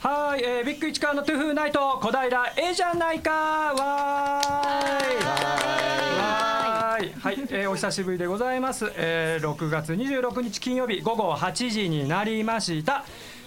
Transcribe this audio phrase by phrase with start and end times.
[0.00, 3.76] はい、えー、ビッグ市川のトゥフーナイト小平ええじゃないかわー。
[3.76, 4.31] いわー。
[4.31, 4.31] い
[7.22, 13.04] はい、えー、お久しぶりでございます、えー、6月26日金曜日午後8時になりました。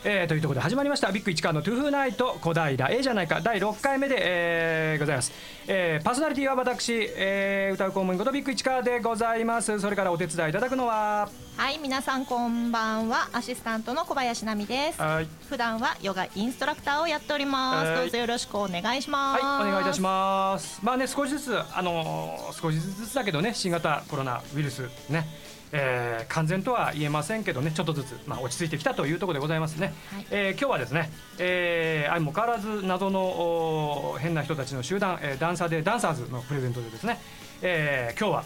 [0.08, 1.12] えー、というところで始まりました。
[1.12, 2.70] ビッグ市川のトゥフーナイト小平。
[2.92, 3.42] ええじゃないか。
[3.42, 5.32] 第6回目で、えー、ございます、
[5.68, 9.80] えー、パーソナリティは私、えー、歌う公務員ことビッグ市川でございます。
[9.80, 11.28] それからお手伝いいただくのは？
[11.58, 13.30] はい皆さんこんばんは。
[13.34, 15.02] アシスタントの小林奈美です。
[15.02, 15.28] はい。
[15.50, 17.98] 普段はヨガインストラクターをやっております、はい。
[18.02, 19.44] どうぞよろしくお願いします。
[19.44, 20.80] はい、お願いいたします。
[20.84, 25.26] まあね、少しずつ、あのー少しずつだけどね、新型コロナウイルスね。
[25.72, 30.26] えー完全とは言えませんけどねちょっとずつ、まあ、落ち着いてきたというところでございますね、はい。
[30.32, 37.20] えー今日はですね、えー相も変わらず謎のお変な人たちの集団、えーダンサーでダンサーズのプレゼントでですね、
[37.62, 38.44] えー今日は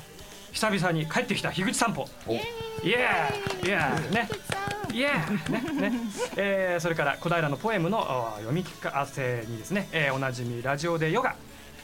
[0.52, 3.70] 久々に帰ってきた樋口散歩イエーイ。
[3.72, 4.16] エーイ。
[4.16, 4.30] ね。
[4.92, 5.89] イエーね。
[5.89, 6.00] ね、
[6.38, 11.36] えーそれから小平のポエムのお読み聞かせにですね、えーおなじみラジオでヨガ、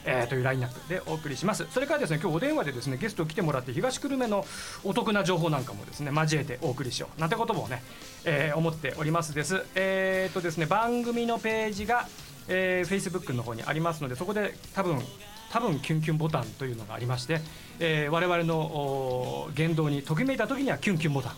[0.06, 1.66] えーというラインナップでお送りします。
[1.70, 4.46] それからですね今日お電話でですねゲスト来てもらって東久留米の
[4.84, 7.20] お得な情報なんかもですね交えてお送りしよう。
[7.20, 7.82] なんてこともね、
[8.24, 9.62] えー思っておりますです。
[9.74, 12.06] えー、とですね番組のページが、
[12.48, 15.02] えー、Facebook の方にありますのでそこで多分
[15.50, 17.40] 多分キュンキュンボタンというのがありまして、
[17.80, 21.32] えー我々の言動にときめいた時にはキュンキュンボタン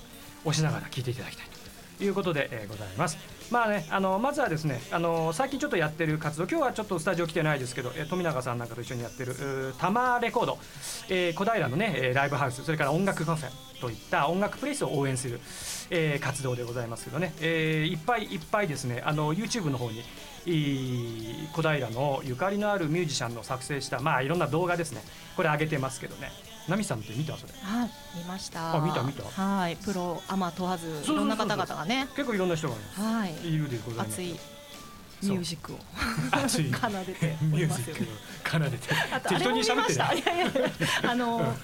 [0.44, 1.58] 押しながら聞いていただきたいと。
[2.00, 3.18] いうことで、えーございます。
[3.50, 9.34] まあね、あのまずはですね、あの最近ちょっとやってる活動、今日はちょっとスタジオ来てないですけど、えー富永さんなんかと一緒にやってる
[9.78, 10.58] タマレコード、
[11.08, 15.40] えー小平のね、えライブハウス、それから音楽カフェといった音楽プレイスを応援する、
[15.90, 20.02] えー活動でございますけどね、えーいっぱいいっぱいですね、あの YouTube の方に。
[21.52, 25.02] 小平のゆかりのあるミュージシャンの作成したまあいろんな動画ですね
[25.36, 26.30] これ上げてますけどね
[26.68, 27.36] ナミさんって見た？
[27.36, 27.52] それ。
[27.62, 28.77] はい見ました。
[28.77, 29.24] あ見た見た。
[29.42, 32.06] はいプロアマ問わずいろんな方々がね。
[32.14, 33.55] 結構いろんな人がはい。
[33.55, 34.20] いるでございます。
[34.20, 34.39] 熱い
[35.20, 35.79] ミュージックを。
[36.48, 37.96] 奏でておミりますよ。
[37.96, 38.61] ュージックを。
[38.64, 38.89] 奏でて。
[39.12, 41.55] あ適当に喋ってたいやいやいやあの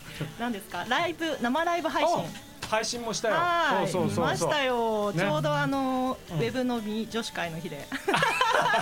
[0.41, 0.85] 何 ですか？
[0.89, 2.15] ライブ生ライブ配信。
[2.17, 2.27] お
[2.75, 3.35] 配信もしたよ。
[3.35, 3.89] はい。
[3.89, 5.21] そうそうそうましたよ、ね。
[5.21, 6.37] ちょうどあの、うん。
[6.37, 7.87] ウェブ飲み女子会の日で。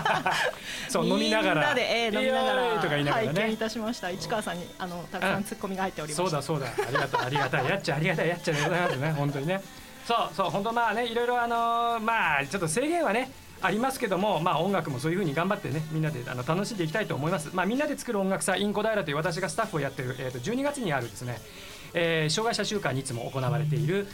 [0.88, 1.54] そう飲みながら。
[1.54, 4.10] みんなで、えー飲みながらとか言いながら拝見いねたしました。
[4.10, 6.42] 市川さんにあのたくさんツッコミが入っておりました。
[6.42, 6.86] そうだそうだ。
[6.86, 7.66] ありがとうありがたい。
[7.66, 9.62] やっちゃありがたいやっちゃでございますね本当にね。
[10.06, 13.30] そうそう本当まあねいろいろあのーまあちょっと制限はね
[13.62, 21.38] ありますけども、まあ、音楽もそういう風に頑張ってねみんなであの楽しんでいきたいと思います、まあ、みんなで作る音楽祭インコダイラという私がスタッフをやってる、えー、と12月にあるですね
[21.94, 24.06] えー障害者週間にいつも行われている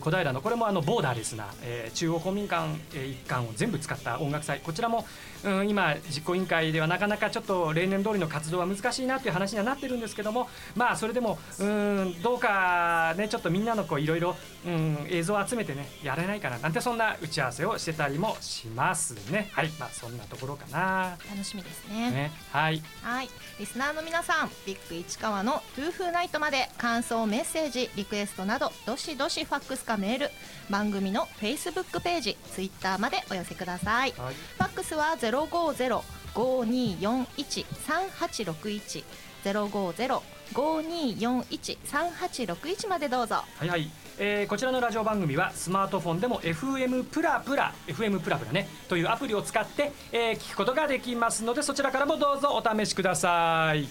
[0.00, 4.60] 小平のこれもあのボーダーレスな、えー中央公民館、えー一館を全部使った音楽祭。
[4.60, 5.06] こちらも、
[5.44, 19.50] うん、今実行委員会ではなかなかちょっと例年通りの活動は難しいなという話にはなってるんですけどもまあそれでもうんどうかねちょっとみんなのこういろいろうん映像を集めてねやれないかななんてそんな打ち合わせをしてたりもしますね。
[19.52, 19.68] はい。
[19.78, 21.16] まあそんなところかな。
[21.30, 22.10] 楽しみですね。
[22.10, 22.32] ね。
[22.50, 22.82] はい。
[23.02, 23.28] はい。
[23.58, 30.30] リスナーの皆さんビッグ市川のトゥーフーナイトまで感想メッセージリクエストなどどしどしファックスかメール
[30.70, 34.12] 番組のフェイスブックページツイッターまでお寄せください。
[34.16, 34.34] はい。
[34.34, 39.04] ファックスはゼロ五ゼロ五二四一三八六一。
[39.42, 40.22] ゼロ五ゼロ
[40.52, 43.42] 五二四一三八六一までどうぞ。
[43.58, 53.88] はいはい、えーこちらのラジオ番組はスマートフォンでも FM プラプラ FM プラプラねというアプリを使って、えー聞くことができますのでそちらからもどうぞお試しください。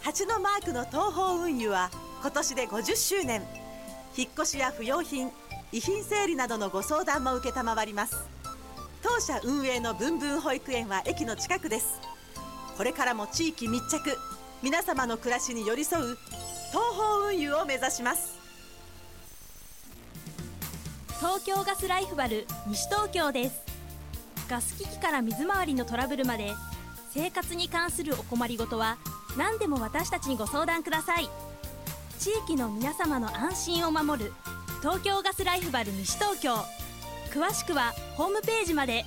[0.00, 1.90] 蜂のマークの東方運輸は
[2.22, 3.42] 今年で50周年。
[4.16, 5.30] 引っ越しや不要品
[5.72, 8.16] 遺品整理などのご相談も承ります。
[9.02, 12.00] 当社運営のブンブン保育園は駅の近くです。
[12.76, 14.16] これからも地域密着
[14.62, 16.18] 皆様の暮らしに寄り添う
[16.70, 18.36] 東方運輸を目指します。
[21.18, 23.62] 東京ガスライフバル西東京です。
[24.48, 26.52] ガス機器から水回りのトラブルまで
[27.10, 28.98] 生活に関するお困りごとは
[29.36, 31.28] 何でも私たちにご相談ください。
[32.18, 34.32] 地域の皆様の安心を守る
[34.86, 36.54] 東京ガスライフバル西東京。
[37.32, 39.04] 詳しくはホームページまで。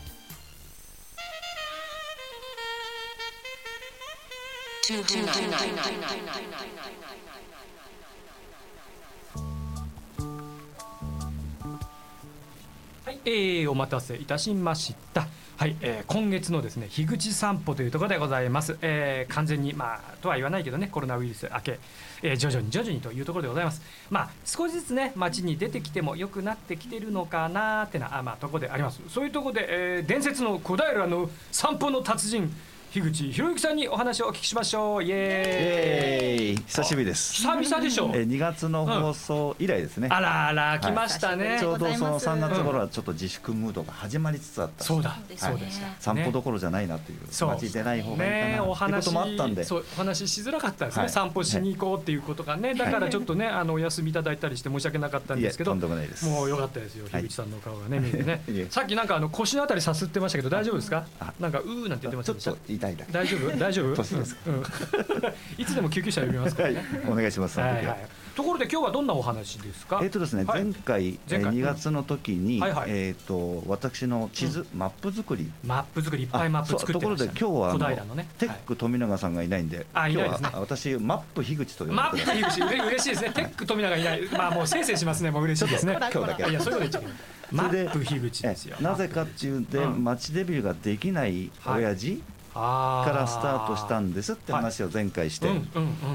[13.05, 15.27] はい、えーお待たせいたしました。
[15.59, 21.79] はい、えー今月のですね樋口散歩というところでございます、えー完全にまあとは言わないけどねコロナウイルス明け、
[22.23, 23.81] えー徐々に徐々にというところでございます。
[24.09, 29.01] まあ少しずつね街に出てきても良くなってきてるのかなってなあまあとこであります。
[29.09, 32.49] そういうところで、えー伝説の小平の散歩の達人
[32.91, 35.03] 樋口博之さんにお話をお聞きしましょう。
[35.03, 36.49] イエーイ。
[36.49, 37.33] えーい久しぶりです。
[37.35, 40.07] 久々でしょえー2月の放送以来ですね。
[40.11, 42.47] あらあら来ましたね、ちょうどそのございます。
[42.47, 44.83] 3月頃はちょっと自粛ムードが始まりつつあった。
[44.83, 45.15] そうだ。
[45.27, 45.51] ですね。
[45.51, 51.11] そうでした、散歩どころじゃないなという、そう街出ない方がいいかねおなっていうこ話ともあったんで、そうお話ししづらかったですね、はい。
[51.11, 55.71] 散歩しに行こうっていうことがね、だからちょっとねあのお休みいただいたりして申し訳なかったんいえですけど。
[55.71, 56.25] とんでもないです。
[56.25, 57.05] もう良かったですよ。
[57.11, 57.21] はい。
[57.21, 58.41] 樋口さんの顔がね見えてね。
[58.49, 61.05] いえさっきなんかあの腰のあたりさすってましたけど大丈夫ですか？
[61.19, 63.05] あなんかうーなんて言ってましたいだ。
[63.05, 63.11] け。
[63.11, 63.51] 大丈夫？
[63.57, 64.01] 大丈夫？
[65.57, 66.67] いつでも救急車呼びますから。
[66.69, 67.59] はいね、お願いします。
[67.59, 67.85] ははい。
[67.85, 67.93] は。
[67.93, 67.97] い
[68.35, 69.99] ところで今日はどんなお話ですか？
[70.01, 70.63] えっとですね、はい。
[70.63, 71.57] 前回前回。
[71.57, 72.89] えー2月の時に、はいはい。
[72.91, 75.51] えっと私の地図、マップ作り。
[75.65, 78.27] マップ作りいっぱいマップ作ってました、ね、ところで今日はの平のね。
[78.37, 80.49] テック富永さんがいないんで、今日あいないですね。
[80.53, 82.11] は私マップ樋口と呼んでマッ。
[82.11, 82.61] プ樋口。
[82.61, 83.31] うれ嬉しいですね。
[83.35, 84.21] テック富永いない。
[84.31, 85.31] まあもうせいせいしますね。
[85.31, 85.97] もう嬉しいですね。
[85.99, 86.49] 今日だけ。
[86.49, 87.17] いやそういうこと言っちゃいけない
[87.51, 88.77] マップ樋口ですよ。
[88.79, 90.03] えなぜかっていうんで、うん。
[90.03, 92.21] 街デビューができない親父か
[92.59, 95.49] からスタートしたんですって話を前回して、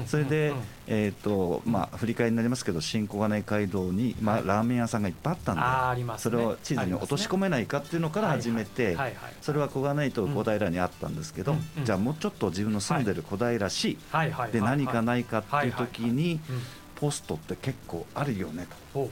[0.05, 0.57] それで、うん
[0.87, 8.97] えーとまあ、振り返りになりますけど新小金井街道に、まあ、ラーメン屋さんがいっぱいあったんで、それを地図に落とし込めないかっていうのから始めて、
[9.41, 13.97] それは小金井と小平にあったんですけど、じゃあもうちょっと自分の住んでる小平市
[14.51, 16.61] で何かないかっていう時にうん。
[16.95, 19.09] ポストって結構あるよねと。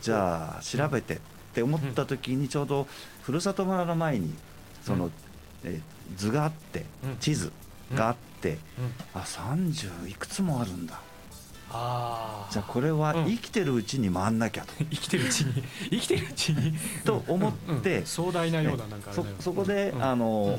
[0.00, 1.18] じゃあ調べてっ
[1.52, 2.86] て思った時にちょうど
[3.22, 4.32] ふるさと村の前に
[4.84, 5.12] その、うん。
[5.64, 5.80] えー
[6.16, 7.16] 図があってうん。
[7.18, 7.52] 地図
[7.94, 8.58] があって、うん。
[9.14, 11.00] あ30いくつもあるんだ。
[11.74, 13.26] ああじゃあこれはうん。
[13.26, 15.62] 生きてるうちに回んなきゃと、 生きてるうちに。
[15.90, 16.74] 生きてるうちに。
[17.04, 17.80] と思っうん。
[17.82, 19.10] て、うん壮大なようななんか
[19.40, 20.02] そこで、うん。
[20.04, 20.58] あの、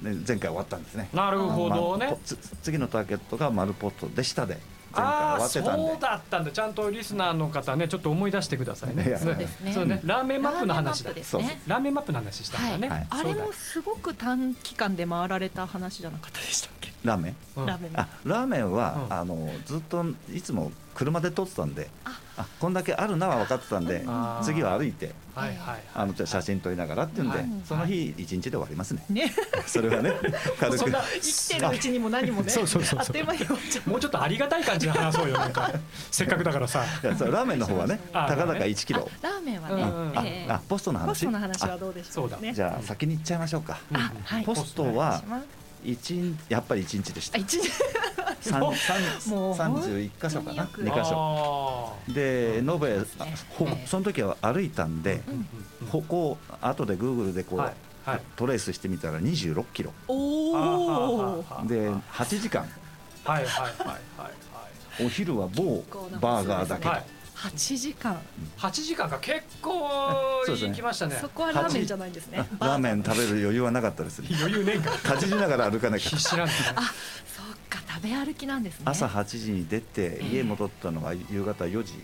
[0.00, 1.08] ね前回終わったんですね。
[1.12, 2.16] なるほどね。
[2.62, 4.58] 次のターゲットが丸ポットでしたで
[4.94, 5.88] 前回終ああわってたんで。
[5.88, 6.50] そうだったんだ。
[6.50, 9.16] ちゃんとリスナーの方ねちょっと思い出してくださいね。
[9.18, 9.72] そうですね。
[9.72, 10.00] そうね。
[10.04, 11.10] ラーメンマップの話だ。
[11.10, 11.62] ラーメンマップですね。
[11.66, 13.06] ラーメンマップの話したんだね、はい。
[13.10, 16.92] あれもすごく短期間で回られた話じゃなかったでしたっけ？
[17.04, 17.36] ラーメン？
[17.56, 17.66] うん。
[17.66, 18.00] ラーメン。
[18.00, 19.12] あラーメンは、うん。
[19.12, 22.18] あのずっといつも車で通ってたんであ。
[22.36, 24.06] あこんだけあるなは分かってたんで
[24.42, 25.56] 次は歩いてはいはい。
[25.56, 27.48] はいあのじゃあ写真撮りながらっていうんで、はい。
[27.64, 29.04] その日一日で終わりますね。
[29.08, 29.32] ね。
[29.66, 30.12] それはね
[30.58, 30.78] 軽く。
[30.78, 32.96] 生きてるうちにも何もねそうそうそう。
[32.96, 33.32] そうあっという間
[33.86, 35.70] もうちょっとありがたい感じで話そうよなんか。
[36.10, 36.84] せっかくだからさ。
[37.02, 39.08] いやそうラーメンの方はねあたかだかまあね1キロ。
[39.22, 40.10] あラーメンはね、うん。
[40.10, 40.52] うんあええ。
[40.52, 41.08] あポストの話。
[41.08, 42.52] ポストの話はどうでしょうね。
[42.54, 43.78] じゃあ先に行っちゃいましょうか。
[43.90, 43.96] うん。
[43.96, 44.44] あはい。
[44.44, 45.22] ポストは
[45.84, 47.38] 一日やっぱり1日でした
[48.50, 51.96] あ一日三もう三もう31箇所かな本当2に箇所。
[52.08, 55.46] あで延べその時は歩いたんでーうん
[55.82, 57.74] うんここ後でグーグルでこう、はい
[58.04, 58.20] はい。
[58.34, 59.92] トレースしてみたら26キロ。
[61.68, 62.66] で8時間。
[63.24, 65.84] はいはいはいはいお昼は某
[66.20, 66.88] バーガーだけ。
[66.88, 66.96] はい。
[66.98, 67.06] はい
[67.42, 68.16] 8時間
[68.58, 69.18] 8時間か。
[69.18, 69.88] 結構
[70.46, 71.18] 行きましたね。
[71.20, 72.46] そこはラーメンじゃないんですね。
[72.60, 74.28] ラーメン食べる余裕はなかったですね。
[74.38, 74.96] 余裕ねえんか。
[74.98, 76.10] かじりながら歩かなきゃ。
[76.10, 76.58] 必死なんだね。
[76.62, 76.74] そっ
[77.72, 78.84] か食べ歩きなんですね。
[78.86, 80.36] 朝8時に出てええ。
[80.36, 81.94] 家戻ったのが夕方4時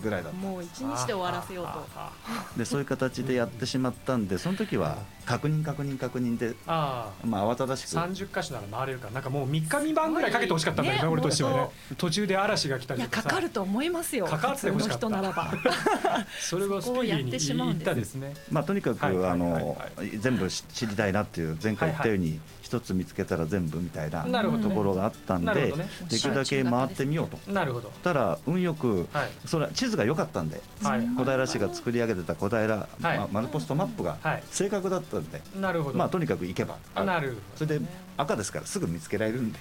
[0.00, 0.38] ぐらいだった。
[0.38, 1.70] もう一日で終わらせようと。
[1.96, 2.12] あ
[2.56, 7.90] でそういう形でやってしまったんでその時は確認確認確認であまあ慌ただしく。
[7.90, 11.56] 30箇所なら回れるからなんかもう3日3晩ぐらいかけてほしかったんだよねね俺としてはね。
[11.56, 13.28] 本途中で嵐が来たいやりとかさ。
[13.28, 14.26] かかると思いますよ。
[14.26, 15.06] かかってほしかった。
[15.06, 15.52] 人ならば。
[16.40, 18.34] それがスピーディーにそこをやってしまうん行ですったですね。
[18.50, 19.86] まあとにかく、はいはいはいあのは
[20.18, 22.40] 全部知知りたいなっていう前回言ったように
[22.72, 25.74] 一つ見つけたら全部みたいなところがあったんで
[26.08, 27.52] できるだけ回ってみようと。
[27.52, 29.30] なるほどたら運よく、はい。
[29.44, 31.06] それは地図が良かったんではい。
[31.18, 34.42] 小平市が作り上げてた小平、ま丸ポストマップがはい。
[34.50, 35.98] 正確だったんで、なるほど。
[35.98, 36.78] まあとにかく行けば。
[36.94, 37.84] あなるそれで
[38.22, 39.58] 赤ですからすぐ見つけられるんで。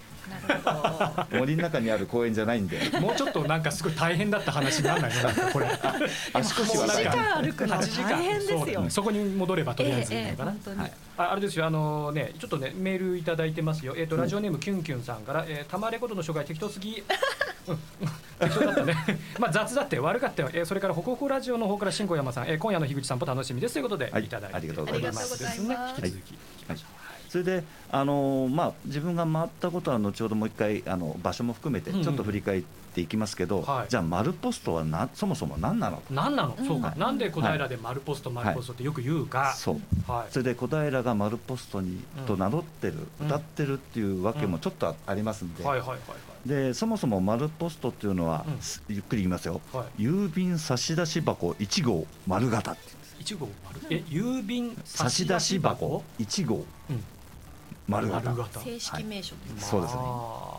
[0.47, 1.39] なるほど。
[1.39, 2.79] 森の中にある公園じゃないんで。
[2.99, 5.23] もうちょっとなんかすごい大変だった話にならないの？
[5.23, 5.67] なんかこれ。
[6.33, 7.37] 足腰は8時なんか。
[7.37, 8.09] 間歩くのは8時間。
[8.09, 10.79] 大変ですそうよそこに戻ればとりあえずいいええのかな、本当に。
[10.79, 11.65] はいああれですよ。
[11.65, 13.93] あのねちょっとねメールいただいてますよ。
[13.97, 17.03] えっ、とラジオネームキュンキュンさんから、えー、たまれことの紹介適当すぎ。
[17.67, 17.77] うん。
[18.39, 18.95] 適当だったね。
[19.37, 23.73] まあ雑だって悪かったよ、えー、それからホコホコラジオの方から新小山さん、えー、今夜の樋口さんも楽しみです。
[23.73, 24.23] ということで、はい。
[24.23, 25.39] い、ただいてありがとうございます。
[25.39, 26.11] ですねありがとうございます。
[26.11, 26.60] 引き続き、はい
[27.31, 31.97] それで、あのーまあ、自分が回ったことは後ほどもう一回あの場所も含めてうん。
[32.00, 33.89] うんちょっと振り返っていきますけど、はい。
[33.89, 36.13] じゃあ丸ポストはなそもそも何なのと。
[36.13, 37.00] 何なの、そうか、はい。
[37.00, 40.11] なんで小平で丸ポスト丸ポストってよく言うか、そう。
[40.11, 40.31] はい。
[40.33, 43.27] それで小平が丸ポストにうんと名乗ってる、うん。
[43.27, 46.50] 歌ってるっていうわけもちょっとありますんで,、はいはいはいはい。
[46.50, 48.59] でそもそも丸ポストっていうのは、うん。
[48.93, 50.01] ゆっくり言いますよ、はい。
[50.03, 53.15] 郵便差出箱1号丸型っていうんです。
[53.21, 53.79] 一号丸？
[53.89, 56.65] え郵便差し出し箱1号。
[56.89, 57.03] うん
[57.91, 58.29] 丸型。
[58.31, 58.60] 丸型。
[58.62, 60.00] 正式名称そうですね。
[60.01, 60.57] あ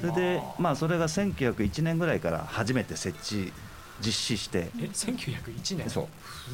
[0.00, 3.52] それでまあそれが1901年ぐらいから初めて設置
[4.00, 4.70] 実施して。
[4.76, 5.90] ーえ1901年？
[5.90, 6.08] そう。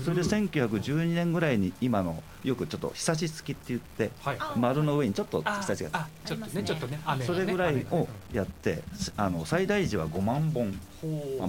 [0.05, 4.37] それで古い1912年ぐらいに今のよくちょっとひさし付きって言ってはい。
[4.41, 5.91] あ丸の上にちょっとあひさしが。
[5.93, 8.83] あちょっとねねちょっとねそれぐらいをやって
[9.17, 10.73] あの最大時は5万本。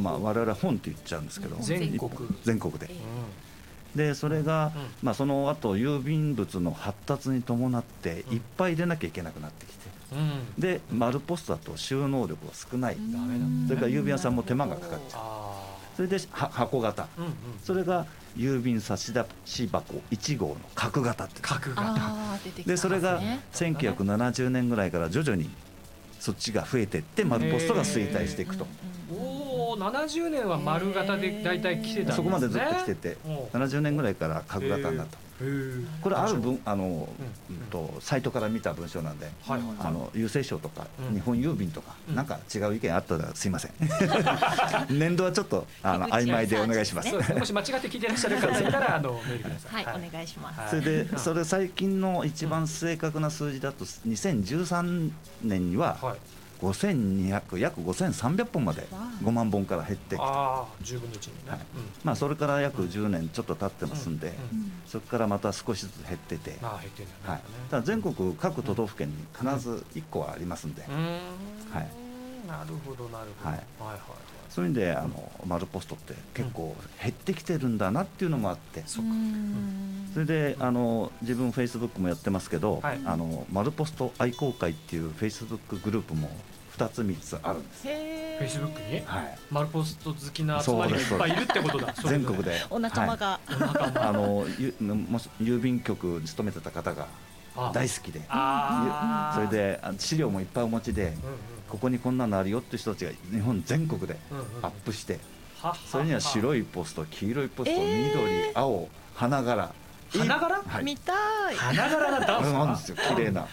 [0.02, 1.56] まあ我々は本って言っちゃうんですけど。
[1.62, 2.12] 全国。
[2.44, 2.88] 全国で。
[2.90, 2.96] え
[3.96, 4.82] でそれが、うん。
[5.04, 8.34] まあ、その後郵便物の発達に伴ってうん。
[8.36, 9.86] いっぱい出なきゃいけなくなってきて。
[10.58, 12.98] で丸ポストだと収納力が少ない。
[13.68, 15.22] それから郵便屋さんも手間がかかっちゃう。
[15.22, 15.62] あ
[15.96, 17.04] それでは箱型。
[17.04, 17.32] あうんうん。
[17.64, 18.06] それが
[18.38, 22.14] 郵便差し出し箱1号の角型って角型。
[22.66, 25.50] でそれがね1970年ぐらいから徐々に
[26.20, 28.68] そっちが増えてって丸ポストが衰退していくと
[29.76, 32.14] 70年は丸型で大体来てたんですね。
[32.16, 35.18] そこまでずっと来ててお70年ぐらいから角型になった
[36.02, 37.56] これある文あの、うん。
[37.56, 41.16] うんとサイトから見た文章なんではいはいあの郵政省とかうん。
[41.16, 42.16] 日本郵便とか、うん。
[42.16, 43.72] なんか違う意見あったらすいません。
[44.98, 47.14] 年度はちょっとあの曖昧でお願いします。
[47.14, 49.86] もし間違って聞いてらっしゃる方いたら あのメールください。
[49.86, 50.60] はい、お願いします。
[50.60, 50.70] はい。
[50.70, 55.12] それでそれ最近の一番正確な数字だと2013
[55.44, 56.18] 年にははい
[56.62, 59.24] 5200約5300本までわあ。
[59.24, 61.52] 5万本から減ってきてああ10分の1にね。
[61.52, 61.60] はい。
[61.60, 61.92] うん。
[62.04, 64.34] まあそれから約10年ちょっと経ってますんで、うん。
[64.34, 64.72] うん。
[64.86, 70.88] そこからまた少しずつ減ってて、はいね、ただ全国各都道府県に必ず1個はありますんで、はい。
[72.48, 73.50] なるほどなるほど。
[73.50, 73.58] はい。
[73.80, 79.02] はいはいそういう意味であの丸ポストって結構減ってきてるんだなっていうのもあって、そ
[80.20, 83.00] れであの自分フェイスブックもやってますけど、はい。
[83.04, 86.30] あの丸ポスト愛好会っていうフェイスブックグループも
[86.78, 89.02] 2つ3つあるんです、へフェイスブックに？
[89.06, 91.94] はい、マルポスト好きな集まりがいっぱいいるってことだ。
[92.06, 92.54] 全国で。
[92.70, 94.00] お仲間が、はい。
[94.00, 97.08] あのゆもし郵便局に勤めてた方が
[97.58, 98.22] あ大好きで。
[98.30, 99.46] あー。
[99.46, 101.04] それであ資料もいっぱいお持ちで。
[101.04, 101.20] うんうん
[101.76, 104.16] ここにこんなのあるよって人たちが日本全国で
[104.62, 105.20] アップして
[105.92, 108.08] それには白いいポスト黄色いポストえー。
[108.16, 109.74] 緑青花柄。
[110.18, 110.62] 花柄？
[110.66, 110.84] はい。
[110.86, 111.12] 見た
[111.52, 111.56] い。
[111.56, 113.46] 花柄なダンスなんですよ綺麗な。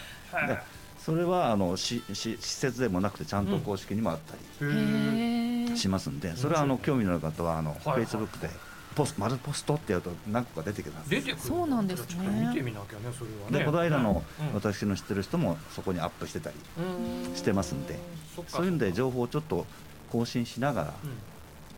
[1.00, 8.48] それはあのしし施設でもなくてちゃんと公式にもあったりしますんでそれはあの興味のある方はあのフはいェイスブックで
[8.94, 11.10] ポス丸ポストってやると何個か出てきます。
[11.10, 11.40] 出てくる。
[11.40, 12.46] そうなんですね。
[12.48, 13.58] 見てみなきゃねそれはね。
[13.58, 14.54] でこの間のうん。
[14.54, 16.56] 私の知ってる人もそこにアップしてたり
[17.28, 17.34] うん。
[17.36, 17.98] してますんで
[18.48, 19.66] そういうんで情報をちょっと
[20.10, 20.94] 更新しながら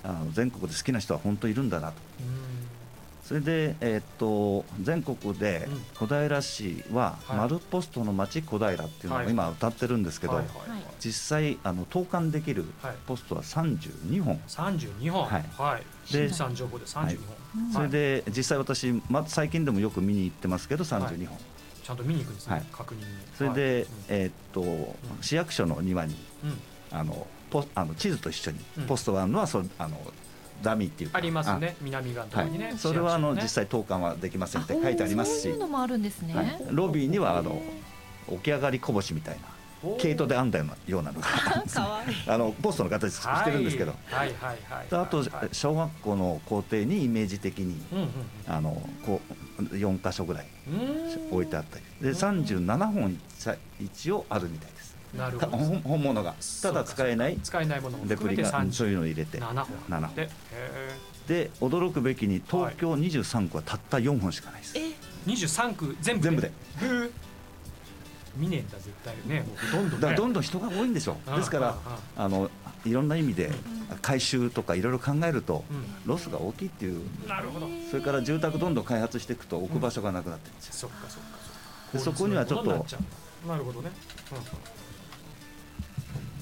[0.04, 0.10] うん。
[0.10, 1.94] あの全国で好きな人は本当いるんだなと。
[2.20, 2.73] うん
[3.24, 5.80] それで、えーっと全国でうん。
[5.94, 7.38] 小平市ははい。
[7.38, 9.26] 丸ポストの町小平っていうのはい。
[9.26, 10.70] を今歌ってるんですけど、はいはい。
[10.70, 10.84] はい。
[11.00, 12.96] 実際あの投函できるはい。
[13.06, 15.24] ポストは32本、32本。
[15.26, 15.44] はい。
[15.56, 16.12] はい。
[16.12, 17.72] で新産情報で32本。
[17.72, 21.38] それで実際私、ま、最近でもよく見に行ってますけど32本、
[21.82, 22.60] ちゃんと見に行くんですはい。
[22.60, 23.04] ね確認に。
[23.38, 23.86] それで、はい。
[24.08, 26.14] えーっと市役所の庭に
[26.90, 28.86] あのポあの地図と一緒にうん。
[28.86, 29.98] ポストがあるのはそあの
[30.62, 31.18] ダミーっていうか。
[31.18, 31.76] ありますね。
[31.80, 32.66] 南側のとあころにね。
[32.66, 35.42] はい、それはあの、実際投函はできませんって書いてありますし。
[35.42, 36.34] そういうのもあるんですね。
[36.34, 37.60] はい、ロビーにはあの
[38.30, 39.54] 起き上がりこぼしみたいな
[39.98, 41.26] 毛糸で編んだようなようなのが。
[42.26, 44.28] あ のポストの形してるんですけど、はい。
[44.28, 44.36] はい。
[44.40, 44.58] はい。
[44.70, 44.88] はい。
[44.88, 48.08] であとはい小学校の校庭にイメージ的にうんうん
[48.46, 49.20] あのこ
[49.58, 50.46] う4箇所ぐらい
[51.30, 51.84] 置いてあったり。
[52.00, 53.20] で37本
[53.80, 54.83] 一応あるみたいです
[55.16, 55.52] なるほど。
[55.52, 56.34] た 本本物が。
[56.62, 57.38] ただ使えない。
[57.42, 59.40] 使えないものもレプリカそういう37のを入れて。
[59.40, 59.64] 本。
[59.88, 60.28] 7本。
[61.26, 64.94] で驚くべきに東京23区はたった4本しかないです、え、ー
[65.26, 66.52] 23区全部全部で。
[68.36, 69.42] 見ねえんだ絶対ね。
[69.42, 70.02] もうほとんどね。
[70.02, 71.36] だからどんどん人が多いんでしょうん。
[71.36, 71.78] ですから
[72.16, 72.50] あの
[72.84, 73.50] いろんな意味で
[74.02, 75.84] 回収とかいろいろ考えるとうん。
[76.04, 77.00] ロスが大きいっていう。
[77.28, 77.68] なるほど。
[77.90, 81.44] それから住宅どんどん開発していくと置く場所がなくなってるんですよそっかそっか
[81.92, 82.70] でそこにはちょっと
[83.46, 83.90] なるほどね、
[84.32, 84.38] うん、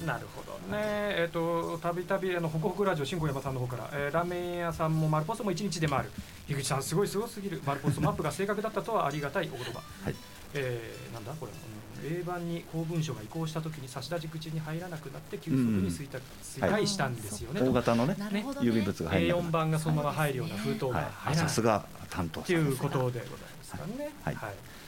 [0.05, 0.79] なるほどね。
[0.81, 6.11] えっ、とたびたびあのホクホクラジオ新小山さんの方から、えーラーメン屋さんも丸ポストも一日で回る。
[6.47, 7.61] 樋口さんすごいすごすぎる。
[7.65, 9.79] 丸ポストマップが正確だったとはありがたいお言葉。
[10.03, 10.15] はい。
[10.53, 18.69] えーなんだこれ、うん、A 版に公文書が移行した時に差出口に入らなくなって急速に衰退,、したんですよね、大型のねなるほどね。
[18.69, 21.03] 郵便物が入らな A4 くな版がそのまま入るような封筒がはい。
[21.03, 24.11] 入らない、あさすが担当って者いうことでございますからね。
[24.23, 24.35] はい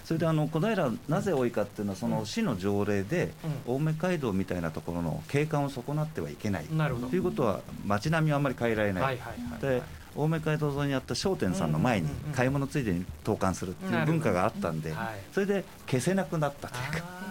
[0.06, 3.32] それであの小平なぜ多いかっていうのはその市の条例で
[3.66, 6.66] う青梅街道みたいなところの景観を損なってはいけない。
[6.66, 9.62] ということは街並みはあんまり変えられない、はいはいはい。
[9.62, 9.82] で
[10.16, 15.08] 青梅街道沿いにあった商店さんの前に買い物ついでに投函するっていう文化があったんではい。
[15.34, 17.10] それで消せなくなったというか。
[17.10, 17.26] あ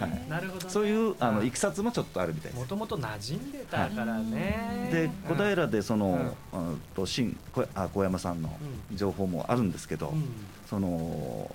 [0.00, 0.28] はい。
[0.30, 0.70] なるほどね。
[0.72, 2.60] そういうあうんのいきさつもちょっとあるみたいです。
[2.60, 2.66] も。
[2.66, 5.50] ともと馴染んでたからね、で小うん。
[5.50, 6.68] 平でその、うん。
[6.70, 8.50] うんと新小あ小山さんの
[8.94, 10.24] 情報もあるんですけど、うん。
[10.68, 11.54] その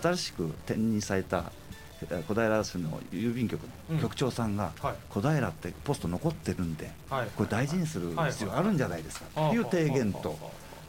[0.00, 1.52] 新しく転任された
[2.10, 3.96] え小平市の郵便局うん。
[3.96, 4.94] の局長さんが、はい。
[5.08, 7.28] 小平ってポスト残ってるんで、はい。
[7.36, 9.46] これ大事にする必要あるんじゃないですか。
[9.48, 10.36] っていう提言と、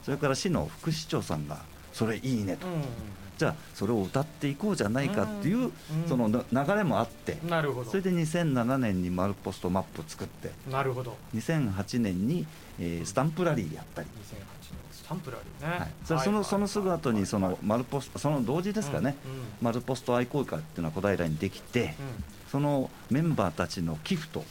[0.04, 1.60] それから市の副市長さんが、
[1.94, 2.68] それいいねと、
[3.38, 5.72] じゃあ、それを歌っていこうじゃないかっていう、
[6.08, 7.38] そのな流れもあって
[7.90, 11.16] それで2007年に丸ポストマップ作って、なるほど。
[11.36, 12.46] 2008年に、
[12.80, 14.08] えースタンプラリーやったり。
[15.06, 19.32] 2008年スタンプラリーね、はい、それそのそのすぐ後にその丸ポストその同時ですかね、うん。
[19.32, 19.40] うん。
[19.62, 21.94] 丸ポスト愛好会っていうのは小平にできて、
[22.52, 24.44] そのメンバーたちの寄付と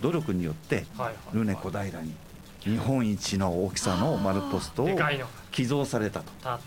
[0.00, 1.14] 努力によってはいはい。
[1.34, 2.14] ルネ小平に
[2.60, 4.88] 日本一の大きさの丸ポストを
[5.52, 6.32] 寄贈されたと。
[6.42, 6.58] た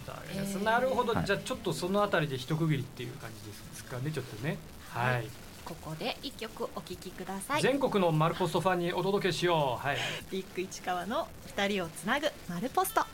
[0.63, 1.25] なるほど、はい。
[1.25, 4.57] じゃあちょっとそのあたりで一区切りっていう感じですかねちょっとね。
[4.89, 5.27] はい、
[5.63, 7.61] ここで一曲お聴きください。
[7.61, 9.85] 全国のマルポストファンにお届けしよう。
[9.85, 9.97] はい。
[10.29, 13.05] ビッグ市川の二人をつなぐ丸ポスト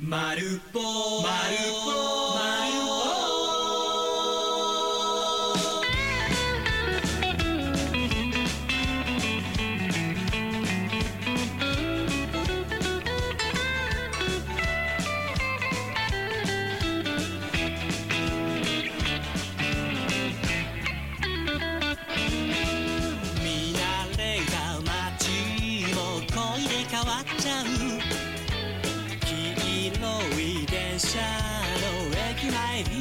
[0.00, 0.78] まるぽ
[1.22, 1.90] まるぽ
[2.34, 3.27] まる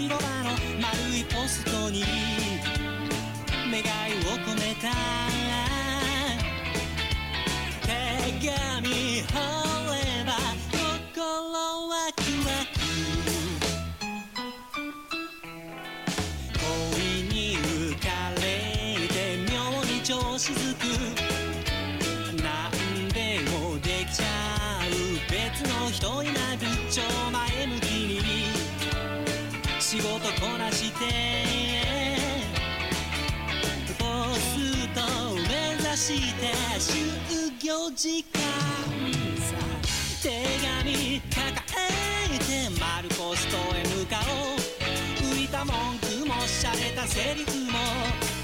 [0.07, 2.01] 広場の丸いポストに
[3.69, 3.83] 願い
[4.25, 4.87] を込めた
[7.81, 7.91] 手
[8.39, 9.35] 紙掘
[9.91, 10.31] れば
[11.13, 11.51] 心
[11.89, 12.79] ワクワク
[16.53, 18.39] 恋に浮かれ
[19.09, 19.13] て
[19.51, 21.36] 妙に調子づく。
[36.07, 36.47] して
[36.79, 38.39] 就業時間
[39.41, 39.57] さ
[40.23, 40.29] 手
[40.85, 41.35] 紙抱
[42.33, 44.57] えて丸ポストへ向かおう。
[45.35, 48.36] 浮いた文句もしゃれたセリフも。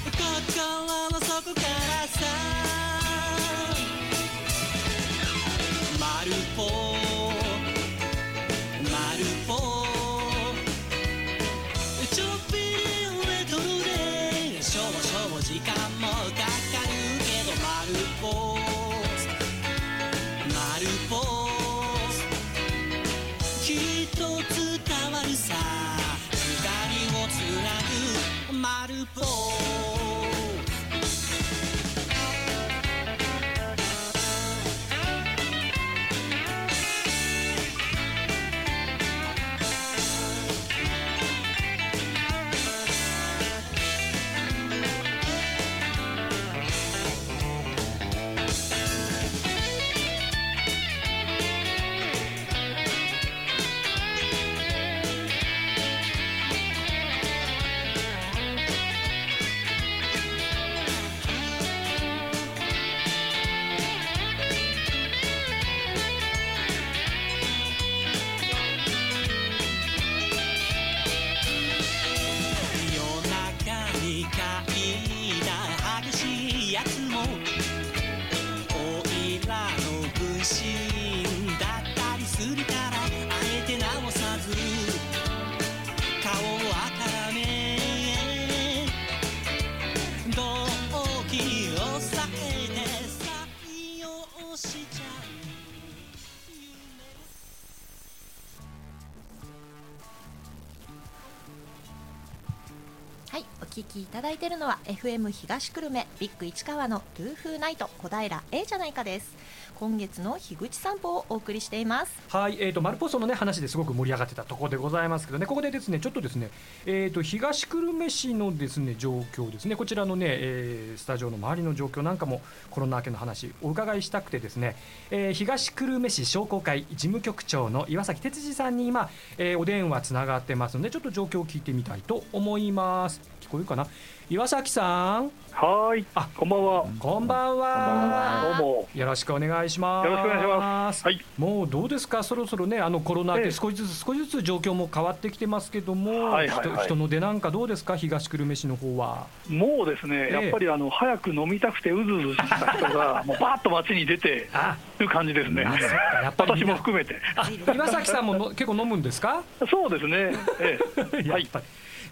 [103.94, 109.36] きいただいているのは FM 東久留米ビッグ市川のトゥーフーナイト小平 A じゃないかです。
[109.76, 112.12] 今月の樋口散歩をお送りしています。
[112.28, 116.50] はい、えー、とマルポストの、ね、話ですごく盛り上がってたところでございますけどね、ここでですねちょっとですね、
[116.86, 124.76] えー、と東久留米市のですね状況ですね、こちらのね、えースタジオの周りの状況なんかもコロナ明けの話、お伺いしたくてですね、
[125.10, 133.33] えー東久留米市商工会事務局長の岩崎哲司さんに今、えーお電話つながってますので、ちょっと状況を聞いてみたいと思います。
[133.54, 133.86] 聞こえるかな、
[134.28, 136.04] 岩崎さんはい。
[136.16, 136.84] あこんばんは。
[136.98, 138.88] こんばんはどうも。
[138.92, 141.04] よろしくお願いしますよろしくお願いします。
[141.04, 141.20] はい。
[141.38, 142.24] もうどうですか？
[142.24, 147.94] そろそろねあのコロナでええ少しずつ少しずつ状況も変わってきてますけども、はいはいはい人人の出なんかどうですか？
[147.96, 155.62] 東久留米市の方はもうですね、ええやっぱりあの早く飲みたくてうずうずした人が もうバーッと街に出てある感じですね。
[155.62, 157.20] やっぱりみ私も含めて。
[157.36, 159.42] あ岩崎さんもの結構飲むんですか？
[159.70, 160.32] そうですね。
[160.58, 160.78] え
[161.22, 161.48] え、 やはい。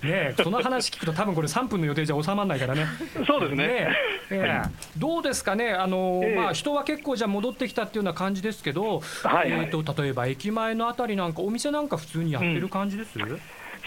[0.03, 2.87] ねえその話聞くと多分これ3分の予定じゃ収まらないからね。
[3.27, 3.67] そうですね。
[3.67, 3.97] ね
[4.31, 4.71] えええ。
[4.99, 5.71] どうですかね？
[5.71, 6.35] あの、ええ。
[6.35, 9.67] まあ、人は結構じゃあ戻ってきたっていうような感じですけど、はいはい。
[9.67, 13.19] えー、と例えば駅前のあたりなんかお店なんか普通にやってる感じです、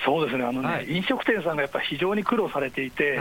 [0.03, 0.43] そうですね。
[0.43, 0.91] あのね、はい。
[0.91, 3.03] 飲食店さんがやっぱ非常に苦労されていて。
[3.12, 3.19] 例え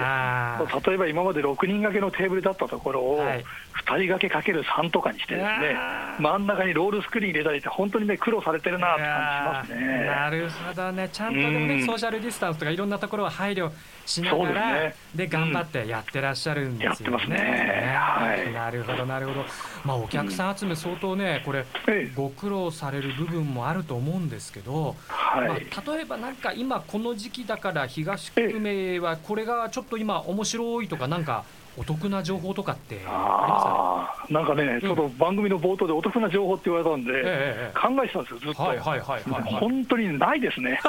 [0.97, 3.45] ば今まで6人掛けのテーブルだったところをはい。
[3.75, 10.07] 2人掛けかける3とかにしてですねあ真ん中にロールスクリーン入れたりって本当にね苦労されてるなって感じしますね。
[10.07, 11.09] なるほどね。
[11.13, 11.87] ちゃんとでもねうん。
[11.87, 13.71] ソーシャルディスタンスとかいろんなところは配慮
[14.07, 15.27] しながらですね。
[15.27, 17.17] 頑張ってやってらっしゃるんですよね。
[17.17, 17.97] やってますね。
[17.97, 18.53] はい。
[18.53, 19.45] なるほどなるほど。
[19.85, 22.13] まあお客さん集め相当ねこれええ。
[22.15, 25.49] ご苦労される部分もあると思うんですけど、はい。
[25.49, 31.45] まあ、例えばなんか今この時期だから東久留米はこれがちょっと今面白いとかなんか
[31.77, 34.35] お得な情報とかってありますかね？
[34.35, 38.63] なんかね、ちょっと番組の冒頭でお得な情報って言われたんで、ええええ考えてたんですよ、ずっと。
[38.63, 39.53] はいはいはいはいはい。
[39.55, 40.81] 本当にないですね。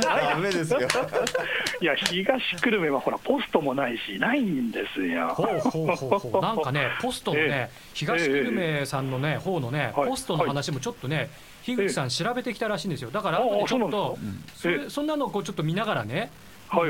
[0.00, 0.80] ダメですよ
[1.82, 5.28] いや、東久留米はほら、ポストもないし、ないんですよ。
[5.34, 11.28] ほうほうほうほうなんかね、ポストのね、 え東久留米さんのね、方のね、はいポストの話もちょっとね、
[11.76, 13.10] 樋口さん調べてきたらしいんですよ。
[13.10, 14.18] だから、ちょっと
[14.54, 16.30] それそんなのをこうちょっと見ながらね、はい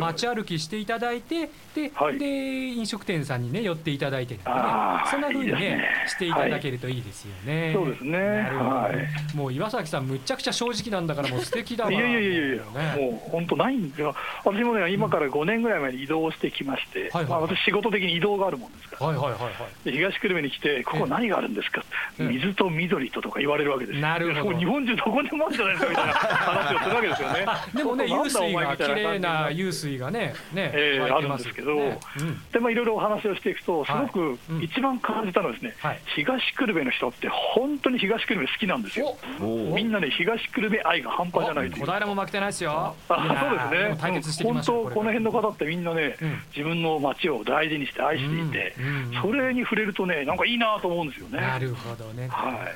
[0.01, 2.19] 街歩きしていただいて、で、はい。
[2.19, 2.27] で
[2.69, 4.41] 飲食店さんにね寄っていただいて、ね。
[4.45, 7.73] そんな風にねしていただけるといいですよね。
[7.75, 8.19] そうですね。
[8.19, 8.91] は
[9.33, 9.37] い。
[9.37, 11.93] もう岩崎さんむっちゃくちゃ正直なんだからもう素敵だわ。
[11.93, 12.61] いやいやいやいや、ね。
[12.97, 14.15] もう本当ないんですよ。
[14.45, 19.07] 私もね、今から5年ぐらい前に移動してきまして、まあ、私仕事的に移動があるもんですから。
[19.07, 19.53] はいはいはいはい。
[19.85, 21.85] で東久留米に来て、ここ何があるんですか、
[22.19, 22.27] ええ。
[22.27, 24.03] 水と緑ととか言われるわけですよ。
[24.03, 24.59] なるほど。
[24.59, 27.47] 日本中どこでもあるんじゃないですかみたいな話をするわけですよね。
[27.75, 39.17] でもね、湧水が綺麗なお前みたい感じに湧水がね、ね、ええ湧いてますあるんですけどねうんでまあいろいろお話をしていくと、すごく一番感じたのはですね、はい東久留米の人って本当に東久留米好きなんですよ。
[39.41, 42.71] みんなね、東久留米愛が半端じゃないという小平も負けてないですよ。
[42.73, 44.63] あそうですね、も対決していき本。
[44.63, 51.41] 当、この辺の方ってみんなね、うん自分の街を大事にして愛していて、うんうんうんそれに触れるとね、なんかいいなと思うんですよね。
[51.41, 52.29] なるほどね。
[52.29, 52.69] は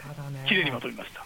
[0.44, 1.22] い、綺麗にまとめました。